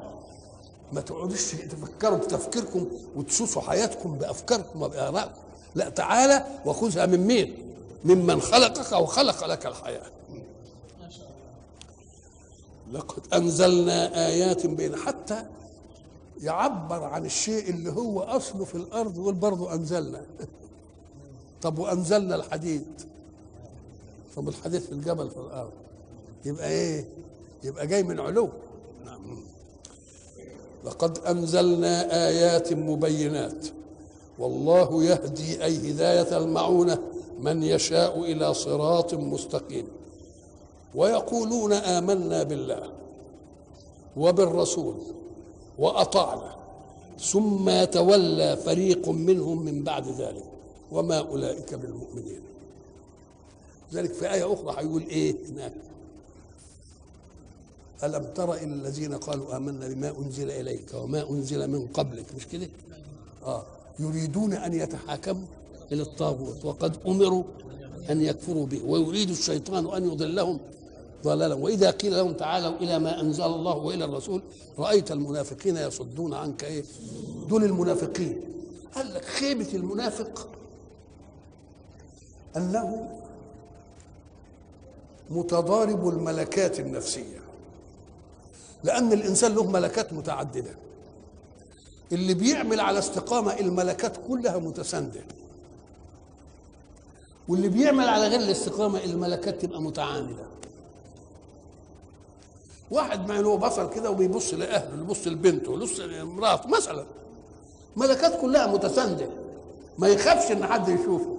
ما 0.92 1.00
تقعدوش 1.00 1.52
تفكروا 1.52 2.18
بتفكيركم 2.18 2.88
وتسوسوا 3.16 3.62
حياتكم 3.62 4.14
بأفكاركم 4.14 4.82
وبآرائكم. 4.82 5.40
لا 5.74 5.88
تعالى 5.88 6.46
وخذها 6.66 7.06
من 7.06 7.26
مين؟ 7.26 7.74
ممن 8.04 8.40
خلقك 8.40 8.92
أو 8.92 9.06
خلق 9.06 9.46
لك 9.46 9.66
الحياة. 9.66 10.06
لقد 12.92 13.22
أنزلنا 13.34 14.26
آيات 14.26 14.66
بين 14.66 14.96
حتى 14.96 15.46
يعبر 16.40 17.04
عن 17.04 17.24
الشيء 17.26 17.70
اللي 17.70 17.92
هو 17.92 18.20
أصله 18.20 18.64
في 18.64 18.74
الأرض 18.74 19.18
يقول 19.18 19.34
برضه 19.34 19.74
أنزلنا. 19.74 20.26
طب 21.62 21.78
وأنزلنا 21.78 22.34
الحديد. 22.34 22.86
طب 24.36 24.48
الحديد 24.48 24.80
في 24.80 24.92
الجبل 24.92 25.30
في 25.30 25.36
الأرض. 25.36 25.72
يبقى 26.44 26.68
إيه؟ 26.68 27.08
يبقى 27.64 27.86
جاي 27.86 28.02
من 28.02 28.20
علو. 28.20 28.48
نعم. 29.04 29.44
لقد 30.84 31.18
أنزلنا 31.18 32.26
آيات 32.28 32.72
مبينات. 32.72 33.66
والله 34.38 35.04
يهدي 35.04 35.64
أي 35.64 35.90
هداية 35.90 36.36
المعونة 36.36 36.98
من 37.40 37.62
يشاء 37.62 38.24
إلى 38.24 38.54
صراط 38.54 39.14
مستقيم. 39.14 39.86
ويقولون 40.94 41.72
آمنا 41.72 42.42
بالله 42.42 42.92
وبالرسول 44.16 44.94
وأطعنا 45.78 46.56
ثم 47.20 47.84
تولى 47.84 48.56
فريق 48.56 49.08
منهم 49.08 49.64
من 49.64 49.82
بعد 49.82 50.08
ذلك. 50.08 50.44
وما 50.92 51.18
أولئك 51.18 51.74
بالمؤمنين. 51.74 52.40
ذلك 53.92 54.12
في 54.12 54.32
آية 54.32 54.52
أخرى 54.52 54.74
هيقول 54.78 55.02
إيه 55.02 55.36
هناك؟ 55.48 55.72
ألم 58.06 58.24
تر 58.34 58.54
إلى 58.54 58.64
الذين 58.64 59.14
قالوا 59.14 59.56
آمنا 59.56 59.88
بما 59.88 60.18
أنزل 60.18 60.50
إليك 60.50 60.94
وما 60.94 61.30
أنزل 61.30 61.70
من 61.70 61.86
قبلك؟ 61.86 62.24
مش 62.36 62.46
كده؟ 62.46 62.68
آه. 63.44 63.62
يريدون 63.98 64.52
أن 64.52 64.72
يتحاكموا 64.74 65.46
إلى 65.92 66.02
الطاغوت 66.02 66.64
وقد 66.64 66.96
أمروا 67.06 67.44
أن 68.10 68.20
يكفروا 68.20 68.66
به 68.66 68.82
ويريد 68.84 69.30
الشيطان 69.30 69.86
أن 69.86 70.04
يضلهم 70.12 70.60
ضلالا. 71.24 71.54
وإذا 71.54 71.90
قيل 71.90 72.12
لهم 72.16 72.32
تعالوا 72.32 72.76
إلى 72.76 72.98
ما 72.98 73.20
أنزل 73.20 73.44
الله 73.44 73.76
وإلى 73.76 74.04
الرسول 74.04 74.42
رأيت 74.78 75.12
المنافقين 75.12 75.76
يصدون 75.76 76.34
عنك 76.34 76.64
إيه؟ 76.64 76.84
دول 77.48 77.64
المنافقين. 77.64 78.40
قال 78.94 79.14
لك 79.14 79.24
خيبة 79.24 79.68
المنافق 79.74 80.48
أنه 82.56 83.08
متضارب 85.30 86.08
الملكات 86.08 86.80
النفسية. 86.80 87.43
لأن 88.84 89.12
الإنسان 89.12 89.54
له 89.54 89.70
ملكات 89.70 90.12
متعددة. 90.12 90.70
اللي 92.12 92.34
بيعمل 92.34 92.80
على 92.80 92.98
استقامة 92.98 93.52
الملكات 93.60 94.16
كلها 94.28 94.58
متساندة. 94.58 95.20
واللي 97.48 97.68
بيعمل 97.68 98.08
على 98.08 98.28
غير 98.28 98.40
الاستقامة 98.40 99.04
الملكات 99.04 99.62
تبقى 99.62 99.82
متعامدة 99.82 100.44
واحد 102.90 103.28
ما 103.28 103.40
له 103.40 103.56
بصر 103.56 103.90
كده 103.90 104.10
وبيبص 104.10 104.54
لأهله 104.54 105.00
يبص 105.00 105.26
لبنته 105.26 105.72
يبص 105.74 106.00
لمراته 106.00 106.68
مثلا. 106.68 107.06
ملكات 107.96 108.40
كلها 108.40 108.66
متساندة. 108.66 109.28
ما 109.98 110.08
يخافش 110.08 110.52
إن 110.52 110.66
حد 110.66 110.88
يشوفه. 110.88 111.38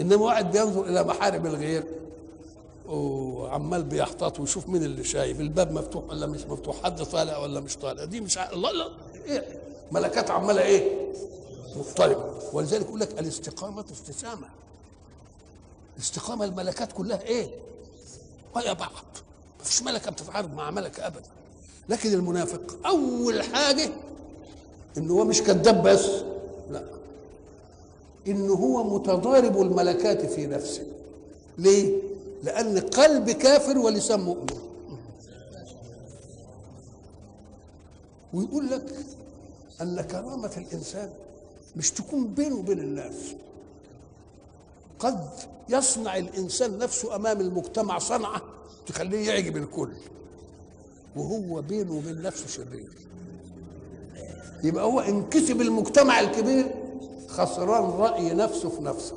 إنما 0.00 0.16
واحد 0.24 0.52
بينظر 0.52 0.84
إلى 0.84 1.04
محارم 1.04 1.46
الغير. 1.46 1.84
وعمال 2.88 3.82
بيحتاط 3.82 4.40
ويشوف 4.40 4.68
مين 4.68 4.82
اللي 4.84 5.04
شايف 5.04 5.40
الباب 5.40 5.72
مفتوح 5.72 6.04
ولا 6.10 6.26
مش 6.26 6.44
مفتوح 6.44 6.82
حد 6.82 7.04
طالع 7.04 7.38
ولا 7.38 7.60
مش 7.60 7.76
طالع. 7.76 8.04
دي 8.04 8.20
مش 8.20 8.38
ع... 8.38 8.50
لا 8.50 8.72
لا 8.72 8.88
إيه؟ 9.26 9.60
ملكات 9.92 10.30
عمالة 10.30 10.62
إيه؟ 10.62 11.12
مضطربة. 11.76 12.32
ولذلك 12.52 12.86
يقول 12.86 13.00
لك 13.00 13.20
الاستقامة 13.20 13.84
استسامه 13.92 14.48
الاستقامه 15.96 16.44
الملكات 16.44 16.92
كلها 16.92 17.22
إيه؟ 17.22 17.50
ويا 18.56 18.72
بعض. 18.72 18.90
ما 19.58 19.64
فيش 19.64 19.82
ملكة 19.82 20.10
بتتعارض 20.10 20.54
مع 20.54 20.70
ملكة 20.70 21.06
ابدا. 21.06 21.28
لكن 21.88 22.12
المنافق 22.12 22.86
أول 22.86 23.42
حاجة 23.42 23.90
إنه 24.96 25.12
هو 25.14 25.24
مش 25.24 25.42
كذاب 25.42 25.82
بس 25.82 26.06
لا. 26.70 26.84
إنه 28.28 28.52
هو 28.54 28.84
متضارب 28.98 29.62
الملكات 29.62 30.26
في 30.26 30.46
نفسه. 30.46 30.86
ليه؟ 31.58 32.02
لأن 32.42 32.78
قلب 32.78 33.30
كافر 33.30 33.78
ولسان 33.78 34.20
مؤمن. 34.20 34.46
ويقول 38.34 38.70
لك 38.70 38.94
أن 39.80 40.00
كرامة 40.00 40.52
الإنسان 40.56 41.10
مش 41.76 41.90
تكون 41.90 42.34
بينه 42.34 42.56
وبين 42.56 42.78
الناس. 42.78 43.14
قد 44.98 45.28
يصنع 45.68 46.16
الإنسان 46.16 46.78
نفسه 46.78 47.16
أمام 47.16 47.40
المجتمع 47.40 47.98
صنعة 47.98 48.42
تخليه 48.86 49.28
يعجب 49.28 49.56
الكل. 49.56 49.92
وهو 51.16 51.62
بينه 51.62 51.92
وبين 51.92 52.22
نفسه 52.22 52.46
شرير. 52.46 52.92
يبقى 54.64 54.84
هو 54.84 55.00
إن 55.00 55.28
كسب 55.28 55.60
المجتمع 55.60 56.20
الكبير 56.20 56.74
خسران 57.28 57.84
رأي 57.84 58.34
نفسه 58.34 58.68
في 58.68 58.82
نفسه. 58.82 59.16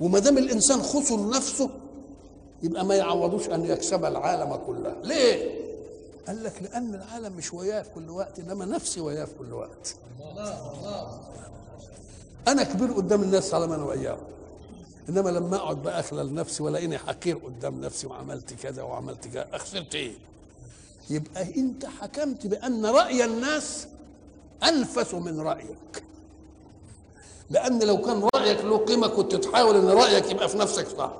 وما 0.00 0.18
دام 0.18 0.38
الإنسان 0.38 0.82
خسر 0.82 1.28
نفسه 1.30 1.70
يبقى 2.62 2.84
ما 2.84 2.94
يعوضوش 2.94 3.48
أن 3.48 3.64
يكسب 3.64 4.04
العالم 4.04 4.56
كله. 4.66 4.96
ليه؟ 5.04 5.60
قال 6.26 6.44
لك 6.44 6.62
لأن 6.62 6.94
العالم 6.94 7.32
مش 7.36 7.54
وياه 7.54 7.82
في 7.82 7.90
كل 7.94 8.10
وقت 8.10 8.38
إنما 8.38 8.64
نفسي 8.64 9.00
وياه 9.00 9.24
في 9.24 9.34
كل 9.38 9.52
وقت. 9.52 9.94
أنا 12.48 12.62
كبير 12.62 12.92
قدام 12.92 13.22
الناس 13.22 13.54
على 13.54 13.66
ما 13.66 13.74
أنا 13.74 13.84
وياهم 13.84 14.18
إنما 15.08 15.30
لما 15.30 15.56
أقعد 15.56 15.82
بقى 15.82 16.00
اخلل 16.00 16.34
نفسي 16.34 16.62
ولاقيني 16.62 16.98
حقير 16.98 17.36
قدام 17.36 17.80
نفسي 17.80 18.06
وعملت 18.06 18.54
كذا 18.54 18.82
وعملت 18.82 19.28
كذا 19.28 19.48
خسرت 19.58 19.94
إيه؟ 19.94 20.12
يبقى 21.10 21.54
أنت 21.56 21.86
حكمت 21.86 22.46
بأن 22.46 22.86
رأي 22.86 23.24
الناس 23.24 23.86
أنفس 24.68 25.14
من 25.14 25.40
رأيك. 25.40 25.99
لأن 27.50 27.82
لو 27.82 28.00
كان 28.00 28.28
رأيك 28.34 28.64
له 28.64 28.76
قيمة 28.78 29.06
كنت 29.06 29.34
تحاول 29.34 29.76
إن 29.76 29.88
رأيك 29.88 30.30
يبقى 30.30 30.48
في 30.48 30.58
نفسك 30.58 30.88
صح. 30.88 31.12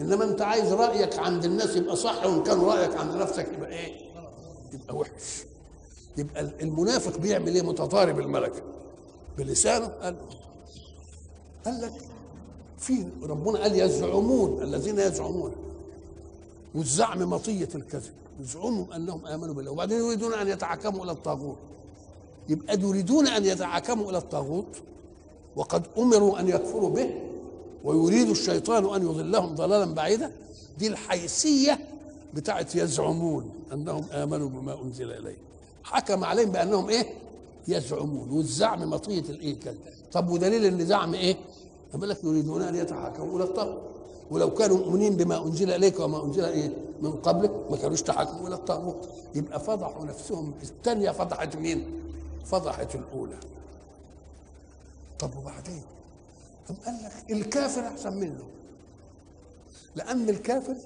إنما 0.00 0.24
أنت 0.24 0.42
عايز 0.42 0.72
رأيك 0.72 1.18
عند 1.18 1.44
الناس 1.44 1.76
يبقى 1.76 1.96
صح 1.96 2.26
وإن 2.26 2.42
كان 2.42 2.60
رأيك 2.60 2.96
عند 2.96 3.14
نفسك 3.14 3.48
يبقى 3.52 3.70
إيه؟ 3.70 3.92
يبقى 4.72 4.96
وحش. 4.96 5.44
يبقى 6.16 6.40
المنافق 6.40 7.18
بيعمل 7.18 7.54
إيه؟ 7.54 7.62
متضارب 7.62 8.20
الملكة. 8.20 8.62
بلسانه 9.38 9.86
قال 9.86 10.16
قال 11.64 11.80
لك 11.80 11.92
في 12.78 13.06
ربنا 13.22 13.58
قال 13.58 13.80
يزعمون 13.80 14.62
الذين 14.62 14.98
يزعمون. 14.98 15.52
والزعم 16.74 17.30
مطية 17.30 17.68
الكذب. 17.74 18.12
يزعموا 18.40 18.96
أنهم 18.96 19.26
آمنوا 19.26 19.54
بالله. 19.54 19.70
وبعدين 19.70 19.98
يريدون 19.98 20.34
أن 20.34 20.48
يتحكموا 20.48 21.04
إلى 21.04 21.12
الطاغوت. 21.12 21.56
يبقى 22.48 22.80
يريدون 22.80 23.26
أن 23.26 23.44
يتحكموا 23.44 24.10
إلى 24.10 24.18
الطاغوت. 24.18 24.82
وقد 25.56 25.82
أمروا 25.98 26.40
أن 26.40 26.48
يكفروا 26.48 26.90
به 26.90 27.10
ويريد 27.84 28.28
الشيطان 28.30 28.94
أن 28.94 29.02
يضلهم 29.02 29.54
ضلالا 29.54 29.94
بعيدا. 29.94 30.32
دي 30.78 30.86
الحيثية 30.88 31.78
بتاعت 32.34 32.76
يزعمون 32.76 33.50
أنهم 33.72 34.04
آمنوا 34.12 34.48
بما 34.48 34.82
أنزل 34.82 35.12
اليه 35.12 35.36
حكم 35.84 36.24
عليهم 36.24 36.50
بأنهم 36.50 36.88
إيه؟ 36.88 37.06
يزعمون. 37.68 38.30
والزعم 38.30 38.90
مطية 38.90 39.20
الايه 39.20 39.60
كده 39.60 39.74
طب 40.12 40.30
ودليل 40.30 40.64
إن 40.64 40.86
زعم 40.86 41.14
إيه؟ 41.14 41.36
يقول 41.94 42.08
لك 42.08 42.24
يريدون 42.24 42.62
أن 42.62 42.74
يتحكموا 42.74 43.36
إلى 43.36 43.44
الطاغوت. 43.44 43.82
ولو 44.30 44.54
كانوا 44.54 44.76
مؤمنين 44.76 45.16
بما 45.16 45.46
أنزل 45.46 45.70
إليك 45.70 46.00
وما 46.00 46.24
أنزل 46.24 46.44
إيه؟ 46.44 46.70
من 47.02 47.12
قبلك 47.12 47.50
ما 47.70 47.76
كانوش 47.76 48.02
تحكموا 48.02 48.48
إلى 48.48 48.54
الطاغوت. 48.54 49.08
يبقى 49.34 49.60
فضحوا 49.60 50.04
نفسهم. 50.04 50.52
الثانية 50.62 51.10
فضحت 51.10 51.56
مين؟ 51.56 51.84
فضحت 52.44 52.94
الأولى. 52.94 53.36
طب 55.18 55.36
وبعدين؟ 55.36 55.82
طب 56.68 56.74
قال 56.86 56.94
لك 57.04 57.30
الكافر 57.30 57.86
أحسن 57.86 58.12
منه. 58.12 58.44
لأن 59.96 60.28
الكافر 60.28 60.76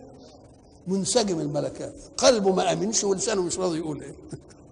منسجم 0.87 1.41
الملكات. 1.41 1.95
قلبه 2.17 2.53
ما 2.53 2.73
آمنش 2.73 3.05
ولسانه 3.05 3.43
مش 3.43 3.59
راضي 3.59 3.79
يقول 3.79 4.03
إيه. 4.03 4.15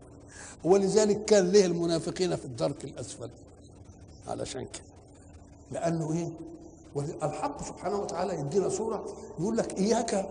ولذلك 0.70 1.24
كان 1.24 1.48
ليه 1.48 1.66
المنافقين 1.66 2.36
في 2.36 2.44
الدرك 2.44 2.84
الأسفل؟ 2.84 3.30
علشان 4.26 4.62
كده. 4.62 4.82
لأنه 5.70 6.12
إيه؟ 6.12 6.32
الحق 7.22 7.62
سبحانه 7.64 7.96
وتعالى 7.96 8.40
يدينا 8.40 8.68
صورة 8.68 9.16
يقول 9.38 9.56
لك 9.56 9.78
إياك 9.78 10.28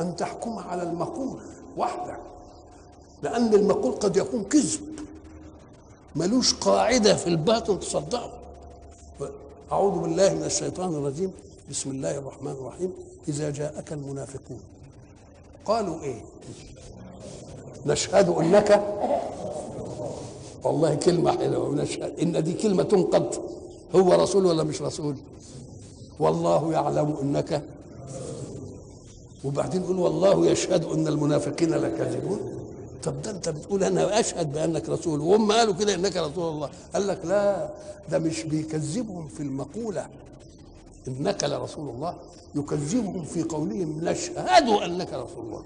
أن 0.00 0.16
تحكم 0.16 0.58
على 0.58 0.82
المقول 0.82 1.40
وحده 1.76 2.18
لأن 3.22 3.54
المقول 3.54 3.92
قد 3.92 4.16
يكون 4.16 4.44
كذب. 4.44 5.00
ملوش 6.16 6.54
قاعدة 6.54 7.16
في 7.16 7.26
الباطن 7.26 7.80
تصدقه. 7.80 8.41
أعوذ 9.72 9.98
بالله 9.98 10.34
من 10.34 10.44
الشيطان 10.44 10.94
الرجيم. 10.94 11.32
بسم 11.70 11.90
الله 11.90 12.18
الرحمن 12.18 12.50
الرحيم. 12.52 12.92
إذا 13.28 13.50
جاءك 13.50 13.92
المنافقون. 13.92 14.60
قالوا 15.64 16.02
إيه؟ 16.02 16.20
نشهد 17.86 18.28
أنك 18.28 18.82
والله 20.64 20.94
كلمة 20.94 21.38
حلوة. 21.38 21.68
ونشهد 21.68 22.20
إن 22.20 22.44
دي 22.44 22.52
كلمة 22.52 22.82
تنقض 22.82 23.34
هو 23.94 24.12
رسول 24.12 24.46
ولا 24.46 24.62
مش 24.62 24.82
رسول؟ 24.82 25.16
والله 26.20 26.72
يعلم 26.72 27.16
أنك. 27.22 27.62
وبعدين 29.44 29.82
يقول 29.82 29.98
والله 29.98 30.46
يشهد 30.46 30.84
أن 30.84 31.08
المنافقين 31.08 31.70
لكاذبون. 31.70 32.40
طب 33.02 33.22
ده 33.22 33.30
انت 33.30 33.48
بتقول 33.48 33.84
أنا 33.84 34.20
اشهد 34.20 34.52
بانك 34.52 34.88
رسول 34.88 35.20
وهم 35.20 35.52
قالوا 35.52 35.74
كده 35.74 35.94
انك 35.94 36.16
رسول 36.16 36.52
الله. 36.54 36.70
قال 36.94 37.06
لك 37.06 37.18
لا 37.24 37.70
ده 38.10 38.18
مش 38.18 38.42
بيكذبهم 38.42 39.28
في 39.28 39.40
المقولة 39.42 40.06
انك 41.08 41.44
لرسول 41.44 41.88
الله 41.88 42.16
يكذبهم 42.54 43.24
في 43.24 43.42
قولهم 43.42 44.00
نشهد 44.02 44.68
انك 44.68 45.08
رسول 45.12 45.44
الله. 45.44 45.62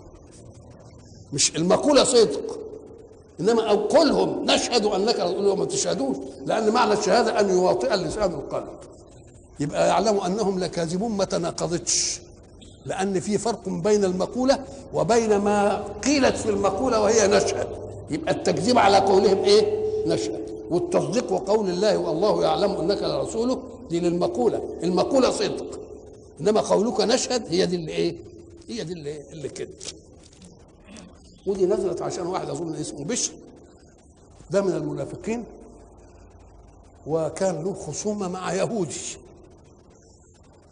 مش 1.32 1.57
المقولة 1.57 2.05
صدق 2.05 2.59
انما 3.41 3.70
أو 3.70 3.76
قولهم 3.76 4.45
نشهد 4.45 4.84
انك 4.84 5.14
رسول 5.20 5.39
الله 5.39 5.55
ما 5.55 5.64
تشهدوش 5.64 6.16
لأن 6.47 6.72
معنى 6.72 6.93
الشهادة 6.93 7.41
أن 7.41 7.51
يواطئ 7.51 7.95
اللسان 7.95 8.32
القلب. 8.32 8.68
يبقى 9.61 9.89
يعلموا 9.89 10.26
أنهم 10.26 10.59
لكاذبون 10.59 11.12
ما 11.12 11.24
تناقضتش. 11.24 12.20
لأن 12.87 13.20
في 13.20 13.39
فرق 13.39 13.68
بين 13.68 14.05
المقولة 14.05 14.64
وبين 14.95 15.37
ما 15.37 15.84
قيلت 16.05 16.37
في 16.37 16.51
المقولة 16.51 17.01
وهي 17.01 17.26
نشهد 17.26 17.68
يبقى 18.11 18.32
التكذيب 18.34 18.78
على 18.78 18.97
قولهم 18.99 19.45
إيه؟ 19.45 19.87
نشهد 20.07 20.47
والتصديق 20.70 21.32
وقول 21.32 21.68
الله 21.70 21.99
والله 21.99 22.43
يعلم 22.45 22.70
أنك 22.72 23.03
لرسوله 23.03 23.62
دي 23.91 24.01
للمقولة. 24.01 24.62
المقولة 24.82 25.30
صدق. 25.30 25.80
إنما 26.41 26.61
قولك 26.61 27.01
نشهد 27.01 27.43
هي 27.49 27.66
دي 27.66 27.76
اللي 27.76 27.93
إيه؟ 27.93 28.16
هي 28.68 28.84
دي 28.84 28.93
اللي 28.93 29.20
اللي 29.32 29.49
كده. 29.49 29.68
ودي 31.47 31.66
نزلت 31.66 32.03
عشان 32.03 32.26
واحد 32.26 32.51
أظن 32.51 32.74
اسمه 32.74 33.05
بشر. 33.05 33.32
ده 34.51 34.62
من 34.62 34.72
المنافقين. 34.72 35.45
وكان 37.07 37.64
له 37.64 37.74
خصومة 37.74 38.28
مع 38.28 38.53
يهودي. 38.55 38.95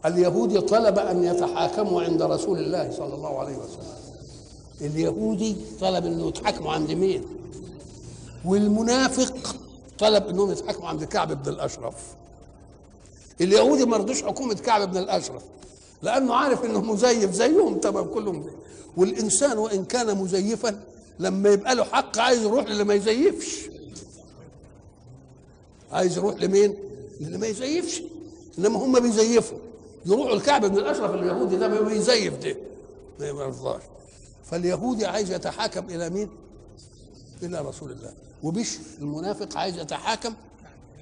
اليهودي 0.06 0.60
طلب 0.60 0.98
أن 0.98 1.24
يتحاكموا 1.24 2.02
عند 2.02 2.22
رسول 2.22 2.58
الله 2.58 2.90
صلى 2.96 3.14
الله 3.14 3.38
عليه 3.38 3.56
وسلم. 3.56 3.94
اليهودي 4.80 5.56
طلب 5.80 6.06
إنه 6.06 6.28
يتحاكموا 6.28 6.72
عند 6.72 6.90
مين؟ 6.90 7.24
والمنافق 8.44 9.56
طلب 9.98 10.28
إنهم 10.28 10.50
يتحاكموا 10.50 10.88
عند 10.88 11.04
كعب 11.04 11.42
بن 11.42 11.52
الأشرف. 11.52 11.94
اليهودي 13.40 13.84
ما 13.84 13.96
رضوش 13.96 14.22
حكومة 14.22 14.54
كعب 14.54 14.90
بن 14.90 14.96
الأشرف 14.98 15.42
لأنه 16.02 16.34
عارف 16.34 16.64
إنه 16.64 16.80
مزيف 16.80 17.32
زيهم 17.32 17.78
تمام 17.78 18.04
كلهم. 18.04 18.42
زي. 18.42 18.50
والإنسان 18.96 19.58
وإن 19.58 19.84
كان 19.84 20.16
مزيفا 20.18 20.80
لما 21.18 21.48
يبقى 21.48 21.74
له 21.74 21.84
حق 21.84 22.18
عايز 22.18 22.42
يروح 22.42 22.66
للي 22.66 22.84
ما 22.84 22.94
يزيفش. 22.94 23.60
عايز 25.92 26.16
يروح 26.18 26.34
لمين؟ 26.34 26.74
اللي 27.20 27.38
ما 27.38 27.46
يزيفش. 27.46 28.02
إنما 28.58 28.78
هم 28.84 29.00
بيزيفوا. 29.00 29.58
يروحوا 30.06 30.34
الكعب 30.34 30.64
بن 30.64 30.78
الأشرف 30.78 31.14
اليهودي 31.14 31.56
ده 31.56 31.80
بيزيف 31.80 32.34
ده 33.18 33.32
ما 33.32 33.42
يرضاش. 33.42 33.82
فاليهودي 34.44 35.06
عايز 35.06 35.32
يتحاكم 35.32 35.84
إلى 35.90 36.10
مين؟ 36.10 36.30
إلى 37.42 37.60
رسول 37.60 37.92
الله. 37.92 38.14
وبشر 38.42 38.80
المنافق 38.98 39.56
عايز 39.56 39.78
يتحاكم 39.78 40.34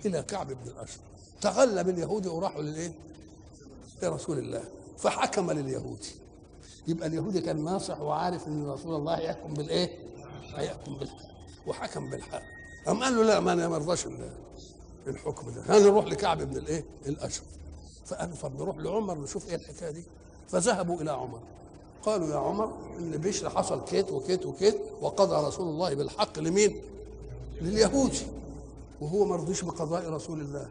إلى 0.07 0.22
كعب 0.22 0.46
بن 0.46 0.70
الأشرف. 0.70 1.00
تغلب 1.40 1.88
اليهودي 1.88 2.28
وراحوا 2.28 2.62
للإيه؟ 2.62 2.92
لرسول 4.03 4.38
الله. 4.38 4.64
فحكم 4.98 5.50
لليهودي. 5.50 6.11
يبقى 6.88 7.09
اليهودي 7.09 7.40
كان 7.40 7.64
ناصح 7.64 8.00
وعارف 8.00 8.46
إن 8.46 8.66
رسول 8.66 8.94
الله 8.94 9.14
هيحكم 9.14 9.55
بالإيه؟ 9.55 9.98
هيحكم 10.55 10.94
بالحق. 10.94 11.32
وحكم 11.66 12.11
بالحق. 12.11 12.42
قام 12.86 13.03
قال 13.03 13.16
له 13.16 13.22
لا 13.22 13.40
ما 13.40 13.53
أنا 13.53 13.68
ما 13.68 13.76
أرضاش 13.76 14.07
الحكم 15.07 15.50
ده. 15.50 15.64
أنا 15.68 15.78
نروح 15.78 16.05
لكعب 16.05 16.42
بن 16.42 16.57
الإيه؟ 16.57 16.84
الأشرف. 17.07 17.46
فقالوا 18.14 18.36
طب 18.42 18.60
نروح 18.60 18.76
لعمر 18.76 19.18
نشوف 19.18 19.48
إيه 19.48 19.54
الحكاية 19.54 19.90
دي. 19.90 20.04
فذهبوا 20.48 21.00
إلى 21.00 21.10
عمر. 21.10 21.40
قالوا 22.02 22.28
يا 22.28 22.36
عمر 22.36 22.72
إن 22.98 23.10
بشر 23.10 23.50
حصل 23.50 23.84
كيت 23.84 24.10
وكيت 24.10 24.46
وكيت 24.46 24.76
وقضى 25.00 25.46
رسول 25.46 25.68
الله 25.68 25.94
بالحق 25.94 26.38
لمين؟ 26.38 26.80
لليهودي 27.60 28.26
وهو 29.00 29.24
ما 29.24 29.36
رضيش 29.36 29.62
بقضاء 29.64 30.10
رسول 30.10 30.40
الله. 30.40 30.68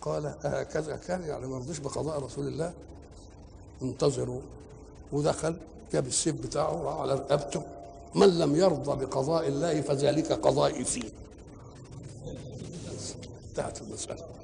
قال 0.00 0.34
هكذا 0.42 0.96
كان 0.96 1.22
يعني 1.22 1.46
ما 1.46 1.58
رضيش 1.58 1.78
بقضاء 1.78 2.24
رسول 2.24 2.46
الله. 2.46 2.72
انتظروا. 3.82 4.40
ودخل 5.12 5.56
جاب 5.92 6.06
السيف 6.06 6.34
بتاعه 6.34 7.00
على 7.00 7.14
رقبته. 7.14 7.62
من 8.14 8.38
لم 8.38 8.56
يرضى 8.56 9.06
بقضاء 9.06 9.48
الله 9.48 9.80
فذلك 9.80 10.32
قضائي 10.32 10.84
فيه 10.84 11.10
انتهت 13.48 13.82
المسألة. 13.82 14.37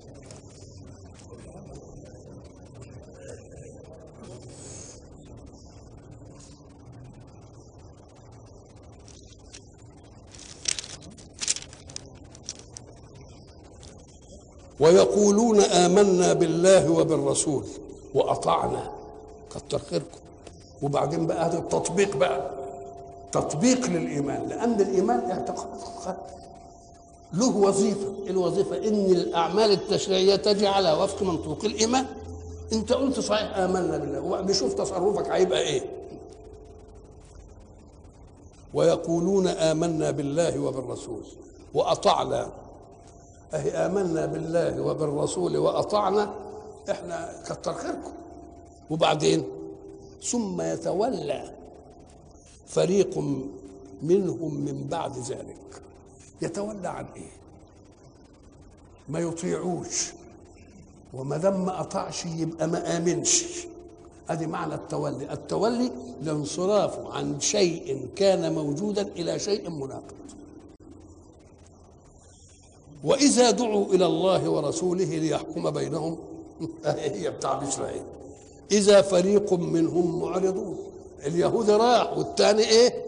ويقولون 14.85 15.61
آمنا 15.61 16.33
بالله 16.33 16.91
وبالرسول 16.91 17.65
وأطعنا. 18.15 18.91
كتر 19.51 19.79
خيركم 19.79 20.19
وبعدين 20.83 21.27
بقى 21.27 21.47
هذا 21.47 21.59
التطبيق 21.59 22.17
بقى. 22.17 22.51
تطبيق 23.33 23.87
للإيمان. 23.87 24.49
لأن 24.49 24.81
الإيمان 24.81 25.31
اعتقاد. 25.31 26.17
له 27.33 27.57
وظيفة. 27.57 28.13
الوظيفة 28.27 28.77
إن 28.89 29.07
الأعمال 29.07 29.73
التشريعية 29.73 30.37
تجي 30.37 30.67
على 30.67 30.93
وفق 30.93 31.23
منطوق 31.23 31.65
الإيمان. 31.65 32.07
أنت 32.73 32.93
قلت 32.93 33.21
صحيح. 33.21 33.57
آمنا 33.57 33.99
بالله. 33.99 34.21
وبيشوف 34.21 34.75
تصرفك 34.75 35.31
هيبقى 35.31 35.61
إيه؟ 35.61 35.83
ويقولون 38.75 39.49
آمنا 39.49 40.11
بالله 40.11 40.59
وبالرسول. 40.59 41.23
وأطعنا. 41.75 42.64
أهي 43.55 43.71
آمنا 43.71 44.27
بالله 44.27 44.83
وبالرسول 44.83 45.57
وأطعنا 45.57 46.35
إحنا 46.91 47.43
كتر 47.47 47.75
خيركم. 47.75 48.13
وبعدين؟ 48.91 49.45
ثم 50.23 50.61
يتولى 50.61 51.55
فريق 52.67 53.19
منهم 54.03 54.55
من 54.55 54.87
بعد 54.89 55.19
ذلك. 55.19 55.83
يتولى 56.43 56.89
عن 56.89 57.07
إيه؟ 57.17 57.33
ما 59.09 59.19
يطيعوش. 59.19 60.13
وما 61.15 61.37
دام 61.37 61.65
ما 61.65 61.81
أطاعش 61.81 62.27
يبقى 62.27 62.69
ما 62.69 62.97
آمنش. 62.97 63.45
ادي 64.29 64.47
معنى 64.47 64.75
التولي. 64.75 65.33
التولي 65.33 65.91
الانصراف 66.23 66.99
عن 66.99 67.41
شيء 67.41 68.09
كان 68.17 68.55
موجودا 68.55 69.03
إلى 69.03 69.39
شيء 69.39 69.71
مناقض. 69.71 70.25
وإذا 73.05 73.51
دعوا 73.51 73.95
إلى 73.95 74.07
الله 74.07 74.49
ورسوله 74.49 75.05
ليحكم 75.05 75.71
بينهم. 75.71 76.19
هي 76.85 77.31
بتاع 77.31 77.55
بشرى 77.55 78.05
إذا 78.71 79.03
فريق 79.03 79.53
منهم 79.53 80.21
معرضون. 80.21 80.79
اليهود 81.27 81.71
راح 81.71 82.19
والثاني 82.19 82.63
إيه؟ 82.63 83.05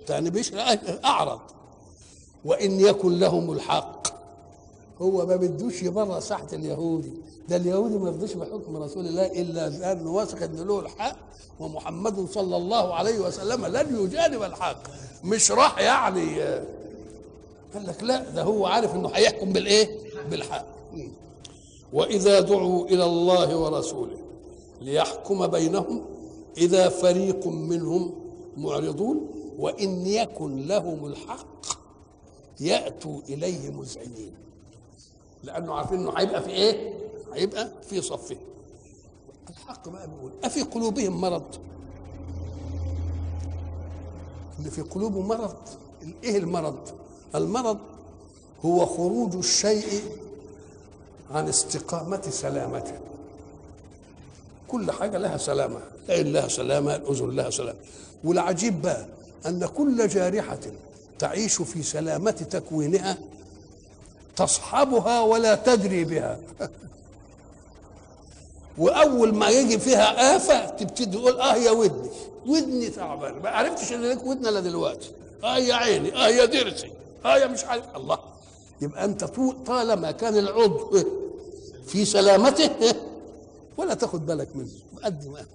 الثاني 0.00 0.30
بشرى 0.30 0.60
أعرض. 1.04 1.40
وإن 2.44 2.80
يكن 2.80 3.18
لهم 3.18 3.52
الحق. 3.52 4.08
هو 5.02 5.26
ما 5.26 5.36
بدوش 5.36 5.82
يبرأ 5.82 6.20
ساحة 6.20 6.48
اليهودي 6.52 7.12
ده 7.48 7.56
اليهودي 7.56 7.98
ما 7.98 8.08
يرضيش 8.08 8.34
بحكم 8.34 8.76
رسول 8.76 9.06
الله 9.06 9.26
إلا 9.26 9.68
لأنه 9.68 10.10
واثق 10.10 10.42
ان 10.42 10.56
له 10.56 10.80
الحق. 10.80 11.16
ومحمد 11.60 12.28
صلى 12.30 12.56
الله 12.56 12.94
عليه 12.94 13.18
وسلم 13.18 13.66
لن 13.66 14.04
يجانب 14.04 14.42
الحق. 14.42 14.82
مش 15.24 15.50
راح 15.50 15.78
يعني. 15.78 16.40
قال 17.74 17.86
لك 17.86 18.02
لا 18.02 18.30
ده 18.30 18.42
هو 18.42 18.66
عارف 18.66 18.94
إنه 18.94 19.08
هيحكم 19.08 19.52
بالإيه؟ 19.52 19.98
بالحق. 20.30 20.66
وإذا 21.92 22.40
دعوا 22.40 22.86
إلى 22.86 23.04
الله 23.04 23.56
ورسوله 23.56 24.16
ليحكم 24.80 25.46
بينهم 25.46 26.04
إذا 26.56 26.88
فريق 26.88 27.46
منهم 27.46 28.14
معرضون 28.56 29.30
وإن 29.58 30.06
يكن 30.06 30.66
لهم 30.66 31.06
الحق 31.06 31.66
يأتوا 32.60 33.20
إليه 33.28 33.70
مذعنين. 33.70 34.32
لأنه 35.44 35.74
عارفين 35.74 35.98
إنه 36.00 36.12
هيبقى 36.16 36.42
في 36.42 36.50
إيه؟ 36.50 36.94
هيبقى 37.34 37.68
في 37.82 38.00
صفه. 38.00 38.36
الحق 39.50 39.88
بقى 39.88 40.08
بيقول 40.10 40.32
أفي 40.44 40.62
قلوبهم 40.62 41.20
مرض؟ 41.20 41.54
اللي 44.58 44.70
في 44.70 44.82
قلوبه 44.82 45.20
مرض 45.20 45.56
إيه 46.24 46.38
المرض؟ 46.38 46.78
المرض 47.34 47.78
هو 48.64 48.86
خروج 48.86 49.36
الشيء 49.36 50.02
عن 51.30 51.48
استقامة 51.48 52.22
سلامته. 52.30 52.98
كل 54.68 54.92
حاجة 54.92 55.18
لها 55.18 55.36
سلامة 55.36 55.80
العين 56.08 56.32
لها 56.32 56.48
سلامة 56.48 56.96
الأذن 56.96 57.30
لها 57.36 57.50
سلامة. 57.50 57.78
والعجيب 58.24 58.82
بقى 58.82 59.06
أن 59.46 59.66
كل 59.66 60.08
جارحة 60.08 60.58
تعيش 61.18 61.62
في 61.62 61.82
سلامة 61.82 62.30
تكوينها 62.30 63.18
تصحبها 64.36 65.20
ولا 65.20 65.54
تدري 65.54 66.04
بها. 66.04 66.40
وأول 68.78 69.34
ما 69.34 69.48
يجي 69.48 69.78
فيها 69.78 70.36
آفة 70.36 70.68
تبتدي 70.68 71.06
تقول 71.18 71.40
آه 71.40 71.56
يا 71.56 71.70
ودني. 71.70 72.10
ودني 72.46 72.88
تعبان. 72.90 73.42
ما 73.42 73.50
عرفتش 73.50 73.92
إن 73.92 74.02
لك 74.02 74.26
ودن 74.26 74.46
إلا 74.46 74.60
دلوقتي. 74.60 75.10
آه 75.44 75.58
يا 75.58 75.74
عيني 75.74 76.14
آه 76.16 76.28
يا 76.28 76.44
ضرسي. 76.44 76.92
يا 77.24 77.46
مش 77.46 77.64
عارف 77.64 77.96
الله. 77.96 78.18
يبقى 78.80 79.04
أنت 79.04 79.24
طالما 79.66 80.10
كان 80.10 80.36
العضو 80.36 80.98
في 81.86 82.04
سلامته 82.04 82.94
ولا 83.76 83.94
تاخد 83.94 84.26
بالك 84.26 84.56
منه. 84.56 84.70
قد 85.04 85.26
ما 85.26 85.46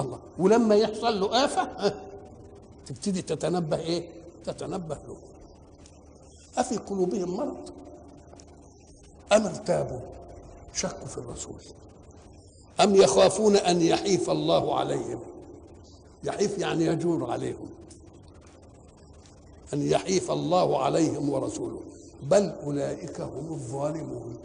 الله. 0.00 0.18
ولما 0.38 0.74
يحصل 0.74 1.20
له 1.20 1.44
آفة 1.44 1.94
تبتدي 2.86 3.22
تتنبه 3.22 3.76
إيه؟ 3.78 4.08
تتنبه 4.44 4.94
له. 4.94 5.16
أفي 6.58 6.76
قلوبهم 6.76 7.36
مرض؟ 7.36 7.70
أم 9.32 9.46
ارتابوا؟ 9.46 10.00
شكوا 10.74 11.06
في 11.06 11.18
الرسول. 11.18 11.60
أم 12.80 12.94
يخافون 12.94 13.56
أن 13.56 13.82
يحيف 13.82 14.30
الله 14.30 14.78
عليهم؟ 14.78 15.20
يحيف 16.24 16.58
يعني 16.58 16.86
يجور 16.86 17.30
عليهم. 17.30 17.68
أن 19.74 19.82
يحيف 19.82 20.30
الله 20.30 20.82
عليهم 20.82 21.30
ورسوله. 21.30 21.80
بل 22.22 22.52
أولئك 22.66 23.20
هم 23.20 23.46
الظالمون. 23.50 24.36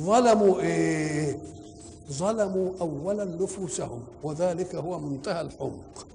ظلموا 0.00 0.60
إيه؟ 0.60 1.38
ظلموا 2.12 2.70
اولا 2.80 3.24
نفوسهم 3.24 4.02
وذلك 4.22 4.74
هو 4.74 4.98
منتهى 4.98 5.40
الحمق. 5.40 6.06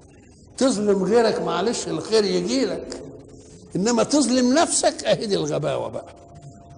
تظلم 0.58 1.04
غيرك 1.04 1.41
معلش 1.41 1.88
الخير 1.88 2.24
يجي 2.26 2.66
لك. 2.66 3.02
إنما 3.76 4.04
تظلم 4.04 4.54
نفسك 4.54 5.04
اهي 5.04 5.26
دي 5.26 5.36
الغباوة 5.36 5.88
بقى. 5.88 6.16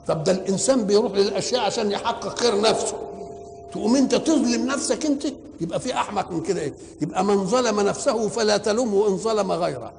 طب 0.08 0.24
ده 0.24 0.32
الإنسان 0.32 0.86
بيروح 0.86 1.12
للأشياء 1.12 1.62
عشان 1.62 1.92
يحقق 1.92 2.40
خير 2.40 2.62
نفسه. 2.62 2.98
تقوم 3.72 3.96
أنت 3.96 4.16
تظلم 4.16 4.66
نفسك 4.68 5.06
أنت 5.06 5.24
يبقى 5.62 5.80
في 5.80 5.94
أحمق 5.94 6.32
من 6.32 6.44
كده 6.44 6.62
إيه؟ 6.62 6.74
يبقى 7.02 7.26
من 7.26 7.46
ظلم 7.46 7.80
نفسه 7.80 8.28
فلا 8.28 8.58
تلومه 8.58 9.08
إن 9.08 9.18
ظلم 9.18 9.52
غيره. 9.52 9.92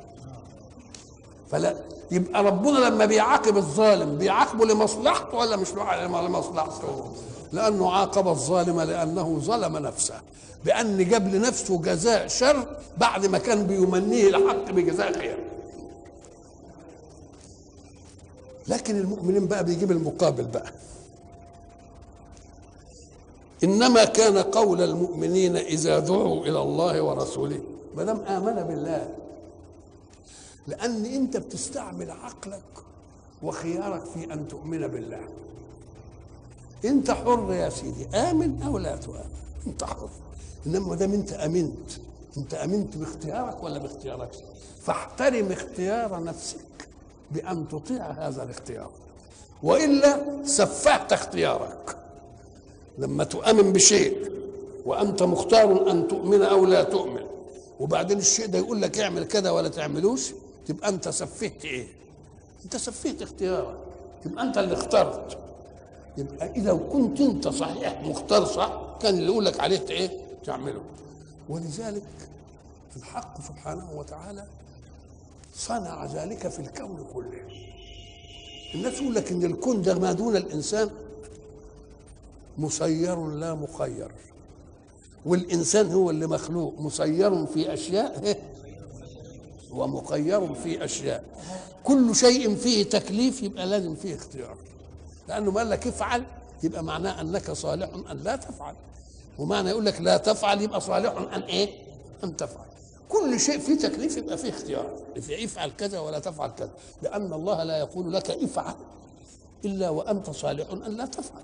فلا 1.50 1.74
يبقى 2.10 2.44
ربنا 2.44 2.78
لما 2.78 3.04
بيعاقب 3.04 3.56
الظالم 3.56 4.18
بيعاقبه 4.18 4.66
لمصلحته 4.66 5.36
ولا 5.36 5.56
مش 5.56 5.68
لمصلحته؟ 6.20 7.12
لأنه 7.52 7.90
عاقب 7.90 8.28
الظالم 8.28 8.80
لأنه 8.80 9.38
ظلم 9.38 9.76
نفسه. 9.76 10.14
بأن 10.64 11.08
جاب 11.08 11.34
لنفسه 11.34 11.78
جزاء 11.78 12.26
شر 12.26 12.66
بعد 12.98 13.26
ما 13.26 13.38
كان 13.38 13.66
بيمنيه 13.66 14.28
الحق 14.28 14.70
بجزاء 14.70 15.12
خير. 15.12 15.38
لكن 18.68 18.96
المؤمنين 18.96 19.46
بقى 19.46 19.64
بيجيب 19.64 19.90
المقابل 19.90 20.44
بقى. 20.44 20.72
إنما 23.64 24.04
كان 24.04 24.38
قول 24.38 24.82
المؤمنين 24.82 25.56
إذا 25.56 25.98
دعوا 25.98 26.44
إلى 26.44 26.62
الله 26.62 27.02
ورسوله 27.02 27.60
ما 27.96 28.04
دام 28.04 28.20
آمن 28.20 28.62
بالله 28.62 29.08
لأن 30.66 31.04
أنت 31.04 31.36
بتستعمل 31.36 32.10
عقلك 32.10 32.62
وخيارك 33.42 34.04
في 34.04 34.32
أن 34.32 34.48
تؤمن 34.48 34.86
بالله. 34.86 35.28
أنت 36.84 37.10
حر 37.10 37.52
يا 37.52 37.68
سيدي. 37.68 38.06
آمن 38.06 38.62
أو 38.62 38.78
لا 38.78 38.96
تؤمن. 38.96 39.30
أنت 39.66 39.84
حر. 39.84 40.08
إنما 40.66 40.88
ما 40.88 40.94
دام 40.94 41.12
أنت 41.12 41.32
آمنت 41.32 41.90
أنت 42.36 42.54
آمنت 42.54 42.96
باختيارك 42.96 43.62
ولا 43.62 43.78
باختيارك؟ 43.78 44.30
فاحترم 44.82 45.52
اختيار 45.52 46.24
نفسك 46.24 46.88
بأن 47.30 47.68
تطيع 47.68 48.10
هذا 48.10 48.42
الاختيار. 48.42 48.90
وإلا 49.62 50.24
سفهت 50.44 51.12
اختيارك. 51.12 51.96
لما 52.98 53.24
تؤمن 53.24 53.72
بشيء 53.72 54.30
وأنت 54.86 55.22
مختار 55.22 55.90
أن 55.90 56.08
تؤمن 56.08 56.42
أو 56.42 56.64
لا 56.64 56.82
تؤمن 56.82 57.26
وبعدين 57.80 58.18
الشيء 58.18 58.46
ده 58.46 58.58
يقول 58.58 58.82
لك 58.82 58.98
اعمل 58.98 59.24
كذا 59.24 59.50
ولا 59.50 59.68
تعملوش 59.68 60.32
تبقى 60.66 60.88
انت 60.88 61.08
سفهت 61.08 61.64
إيه 61.64 61.86
أنت 62.64 62.76
سفهت 62.76 63.22
اختيارك. 63.22 63.78
يبقى 64.26 64.44
أنت 64.44 64.58
اللي 64.58 64.74
اخترت. 64.74 65.38
يبقى 66.18 66.50
إذا 66.50 66.72
كنت 66.92 67.20
أنت 67.20 67.48
صحيح 67.48 68.02
مختار 68.02 68.44
صح 68.44 68.96
كان 69.00 69.14
اللي 69.14 69.26
يقول 69.26 69.44
لك 69.44 69.60
عليه 69.60 69.88
إيه؟ 69.90 70.10
تعمله. 70.44 70.82
ولذلك 71.48 72.02
الحق 72.96 73.40
سبحانه 73.40 73.92
وتعالى 73.96 74.46
صنع 75.54 76.04
ذلك 76.04 76.48
في 76.48 76.58
الكون 76.58 77.06
كله. 77.14 77.40
الناس 78.74 79.00
يقول 79.00 79.14
لك 79.14 79.32
إن 79.32 79.44
الكون 79.44 79.82
ده 79.82 79.94
ما 79.94 80.12
دون 80.12 80.36
الإنسان 80.36 80.90
مسير 82.58 83.26
لا 83.26 83.54
مخير. 83.54 84.10
والإنسان 85.26 85.92
هو 85.92 86.10
اللي 86.10 86.26
مخلوق 86.26 86.80
مسير 86.80 87.46
في 87.46 87.74
أشياء 87.74 88.20
ومخير 89.70 90.54
في 90.54 90.84
أشياء. 90.84 91.24
كل 91.84 92.14
شيء 92.14 92.56
فيه 92.56 92.84
تكليف 92.84 93.42
يبقى 93.42 93.66
لازم 93.66 93.94
فيه 93.94 94.14
اختيار. 94.14 94.56
لأنه 95.28 95.50
ما 95.50 95.58
قال 95.58 95.70
لك 95.70 95.86
افعل 95.86 96.24
يبقى 96.62 96.84
معناه 96.84 97.20
أنك 97.20 97.50
صالح 97.50 97.88
أن 98.10 98.16
لا 98.16 98.36
تفعل. 98.36 98.74
ومعنى 99.38 99.70
يقول 99.70 99.86
لك 99.86 100.00
لا 100.00 100.16
تفعل 100.16 100.62
يبقى 100.62 100.80
صالح 100.80 101.12
أن 101.34 101.42
إيه؟ 101.42 101.70
أن 102.24 102.36
تفعل. 102.36 102.66
كل 103.08 103.40
شيء 103.40 103.58
فيه 103.58 103.78
تكليف 103.78 104.16
يبقى 104.16 104.38
فيه 104.38 104.50
اختيار. 104.50 104.86
افعل 105.18 105.70
كذا 105.78 105.98
ولا 105.98 106.18
تفعل 106.18 106.50
كذا. 106.50 106.70
لأن 107.02 107.32
الله 107.32 107.62
لا 107.64 107.78
يقول 107.78 108.12
لك 108.12 108.30
افعل 108.30 108.74
إلا 109.64 109.88
وأنت 109.90 110.30
صالح 110.30 110.70
أن 110.70 110.96
لا 110.96 111.06
تفعل. 111.06 111.42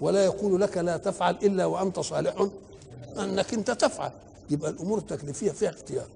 ولا 0.00 0.24
يقول 0.24 0.60
لك 0.60 0.78
لا 0.78 0.96
تفعل 0.96 1.36
إلا 1.42 1.66
وأنت 1.66 2.00
صالح 2.00 2.48
أنك 3.18 3.54
أنت 3.54 3.70
تفعل. 3.70 4.10
يبقى 4.50 4.70
الأمور 4.70 4.98
التكليفية 4.98 5.50
فيها 5.50 5.70
اختيار. 5.70 6.06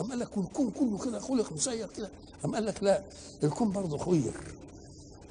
أم 0.00 0.10
قال 0.10 0.18
لك 0.18 0.28
الكون 0.36 0.70
كله 0.70 0.98
كده 1.04 1.20
خلق 1.20 1.52
مسير 1.52 1.88
كده. 1.96 2.08
أم 2.44 2.54
قال 2.54 2.66
لك 2.66 2.82
لا 2.82 3.02
الكون 3.44 3.72
برضه 3.72 3.98
خير 3.98 4.32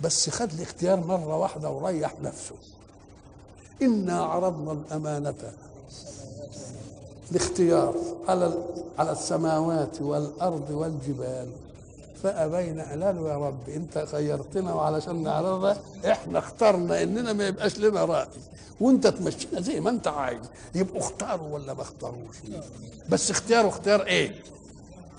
بس 0.03 0.29
خد 0.29 0.51
الاختيار 0.53 0.99
مرة 1.05 1.37
واحدة 1.37 1.69
وريح 1.71 2.15
نفسه. 2.21 2.55
إنا 3.81 4.23
عرضنا 4.23 4.71
الأمانة 4.71 5.53
الاختيار 7.31 7.95
على 8.27 8.63
على 8.99 9.11
السماوات 9.11 10.01
والأرض 10.01 10.69
والجبال. 10.69 11.51
فأبين 12.23 12.81
قالوا 12.81 13.29
يا 13.29 13.37
رب 13.37 13.69
أنت 13.69 14.05
خيرتنا 14.11 14.73
وعلشان 14.73 15.23
نعرضها 15.23 15.77
إحنا 16.05 16.39
اخترنا 16.39 17.03
إننا 17.03 17.33
ما 17.33 17.47
يبقاش 17.47 17.77
لنا 17.79 18.05
رأي. 18.05 18.27
وأنت 18.81 19.07
تمشينا 19.07 19.61
زي 19.61 19.79
ما 19.79 19.89
أنت 19.89 20.07
عايز. 20.07 20.39
يبقوا 20.75 20.99
اختاروا 20.99 21.53
ولا 21.53 21.73
ما 21.73 21.81
اختاروش. 21.81 22.35
بس 23.09 23.31
اختياره 23.31 23.67
اختيار 23.67 24.01
إيه؟ 24.05 24.35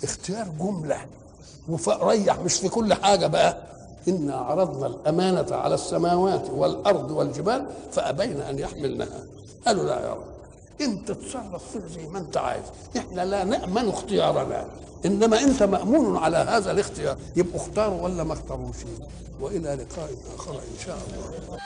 اختيار 0.04 0.48
جملة. 0.48 1.06
وريح 1.68 2.38
مش 2.40 2.54
في 2.54 2.68
كل 2.68 2.94
حاجة 2.94 3.26
بقى. 3.26 3.62
إنا 4.08 4.36
عرضنا 4.36 4.86
الأمانة 4.86 5.56
على 5.56 5.74
السماوات 5.74 6.50
والأرض 6.50 7.10
والجبال 7.10 7.66
فأبين 7.92 8.40
أن 8.40 8.58
يحملنها 8.58 9.24
قالوا 9.66 9.84
لا 9.84 10.00
يا 10.00 10.12
رب. 10.14 10.35
أنت 10.80 11.12
تصرف 11.12 11.72
فيه 11.72 11.94
زي 11.94 12.08
ما 12.08 12.18
أنت 12.18 12.36
عايز. 12.36 12.64
إحنا 12.96 13.24
لا 13.24 13.44
نأمن 13.44 13.88
اختيارنا. 13.88 14.66
إنما 15.06 15.40
أنت 15.40 15.62
مأمون 15.62 16.16
على 16.16 16.36
هذا 16.36 16.70
الاختيار. 16.70 17.16
يبقوا 17.36 17.60
اختاروا 17.60 18.02
ولا 18.02 18.24
ما 18.24 18.32
اختاروش 18.32 18.76
وإلى 19.40 19.74
لقاء 19.74 20.10
آخر 20.36 20.52
إن 20.52 20.78
شاء 20.86 20.98
الله. 21.06 21.58